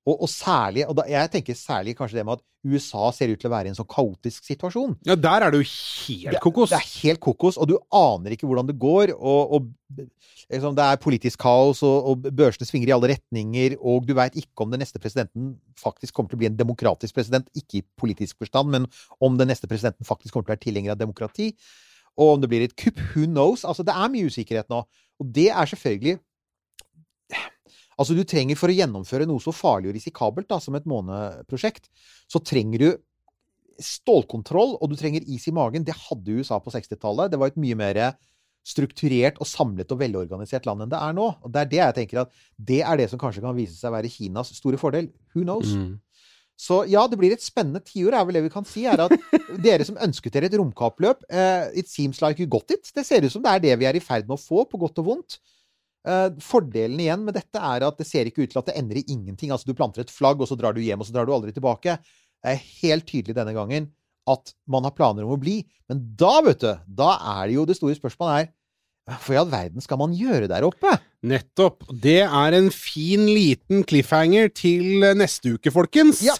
[0.07, 3.39] Og, og særlig, og da, jeg tenker særlig kanskje det med at USA ser ut
[3.39, 4.95] til å være i en sånn kaotisk situasjon.
[5.05, 6.69] Ja, der er det jo helt Det- kokos.
[6.71, 9.13] Det er helt kokos, og du aner ikke hvordan det går.
[9.19, 10.07] Og, og
[10.49, 14.39] liksom, det er politisk kaos, og, og børsene svinger i alle retninger, og du veit
[14.39, 17.51] ikke om den neste presidenten faktisk kommer til å bli en demokratisk president.
[17.55, 18.87] Ikke i politisk forstand, men
[19.21, 21.51] om den neste presidenten faktisk kommer til å være tilhenger av demokrati.
[22.19, 23.63] Og om det blir et kupp, who knows?
[23.63, 24.81] Altså, det er mye usikkerhet nå.
[25.19, 26.17] Og det er selvfølgelig
[27.99, 31.89] Altså, du trenger for å gjennomføre noe så farlig og risikabelt da, som et måneprosjekt,
[32.31, 32.89] så trenger du
[33.83, 35.85] stålkontroll, og du trenger is i magen.
[35.87, 37.31] Det hadde USA på 60-tallet.
[37.31, 38.01] Det var et mye mer
[38.67, 41.29] strukturert og samlet og velorganisert land enn det er nå.
[41.43, 43.91] Og det er det jeg tenker at det er det som kanskje kan vise seg
[43.91, 45.09] å være Kinas store fordel.
[45.33, 45.71] Who knows?
[45.73, 45.97] Mm.
[46.59, 48.83] Så ja, det blir et spennende tiår, er vel det vi kan si.
[48.89, 49.15] er at
[49.65, 52.91] Dere som ønsket dere et romkappløp, uh, it seems like you got it.
[52.95, 54.79] Det ser ut som det er det vi er i ferd med å få, på
[54.81, 55.39] godt og vondt.
[56.07, 59.01] Eh, fordelen igjen med dette er at det ser ikke ut til at det ender
[59.01, 59.51] i ingenting.
[59.51, 61.53] Altså, du planter et flagg, og så drar du hjem, og så drar du aldri
[61.55, 61.97] tilbake.
[62.39, 63.89] Det er helt tydelig denne gangen
[64.29, 65.63] at man har planer om å bli.
[65.89, 66.71] Men da, vet du,
[67.01, 68.55] da er det jo det store spørsmålet er
[69.09, 70.91] Hva i all verden skal man gjøre der oppe?
[71.25, 71.87] Nettopp.
[71.89, 76.21] Det er en fin liten cliffhanger til neste uke, folkens.
[76.21, 76.35] Ja.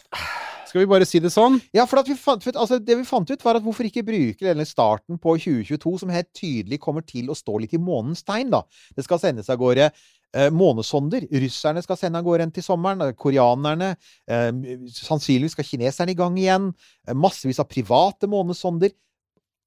[0.70, 1.58] Skal vi bare si det sånn?
[1.74, 4.68] Ja, for vi fant, altså, det vi fant ut, var at hvorfor ikke bruke denne
[4.70, 8.62] starten på 2022, som helt tydelig kommer til å stå litt i månens tegn, da.
[8.94, 11.26] Det skal sendes av gårde eh, månesonder.
[11.46, 13.02] Russerne skal sende av gårde en til sommeren.
[13.08, 13.96] eh, Koreanerne.
[14.30, 14.52] Eh,
[14.94, 16.70] sannsynligvis skal kineserne i gang igjen.
[17.08, 18.94] Eh, massevis av private månesonder.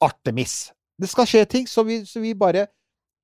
[0.03, 0.70] Artemis.
[0.98, 2.68] Det skal skje ting, så vi, så vi bare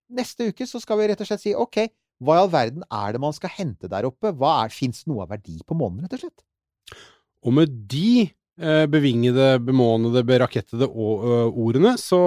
[0.08, 1.82] Neste uke så skal vi rett og slett si OK,
[2.24, 4.32] hva i all verden er det man skal hente der oppe?
[4.32, 6.47] Hva Fins noe av verdi på månen, rett og slett?
[7.46, 12.20] Og med de eh, bevingede, bemånede, berakettede ordene, så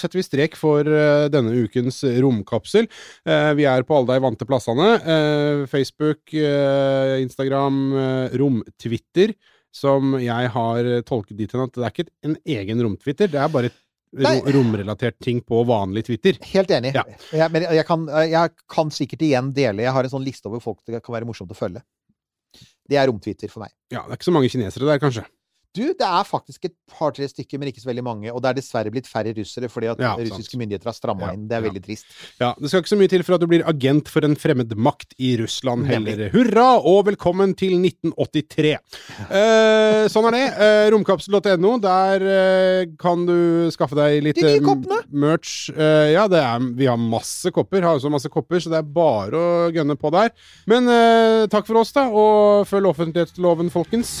[0.00, 2.88] setter vi strek for eh, denne ukens romkapsel.
[3.28, 4.90] Eh, vi er på alle de vante plassene.
[5.00, 9.34] Eh, Facebook, eh, Instagram, eh, rom-Twitter,
[9.74, 13.50] som jeg har tolket dit hen at det er ikke en egen rom-Twitter, det er
[13.50, 13.80] bare et
[14.14, 14.36] Nei.
[14.54, 16.38] romrelatert ting på vanlig Twitter.
[16.52, 16.92] Helt enig.
[16.94, 17.02] Ja.
[17.34, 20.62] Jeg, men jeg kan, jeg kan sikkert igjen dele Jeg har en sånn liste over
[20.62, 21.82] folk det kan være morsomt å følge.
[22.90, 23.72] Det er romtwitter for meg.
[23.92, 25.24] Ja, det er ikke så mange kinesere der, kanskje.
[25.74, 28.30] Du, det er faktisk et par-tre stykker, men ikke så veldig mange.
[28.30, 30.28] Og det er dessverre blitt færre russere fordi at Ja, sant.
[30.30, 31.48] russiske myndigheter har stramma inn.
[31.50, 31.66] Det er ja.
[31.66, 32.06] veldig trist.
[32.38, 34.70] Ja, Det skal ikke så mye til for at du blir agent for en fremmed
[34.78, 36.14] makt i Russland Nemlig.
[36.14, 36.30] heller.
[36.36, 38.76] Hurra og velkommen til 1983!
[39.34, 40.44] Eh, sånn er det.
[40.62, 41.74] Eh, romkapsel.no.
[41.82, 43.34] Der eh, kan du
[43.74, 45.02] skaffe deg litt De nye eh, koppene.
[45.10, 45.70] merch.
[45.74, 47.82] Eh, ja, det er, vi har masse kopper.
[47.82, 50.30] Har også masse kopper, så det er bare å gønne på der.
[50.70, 54.20] Men eh, takk for oss, da, og følg offentlighetsloven, folkens.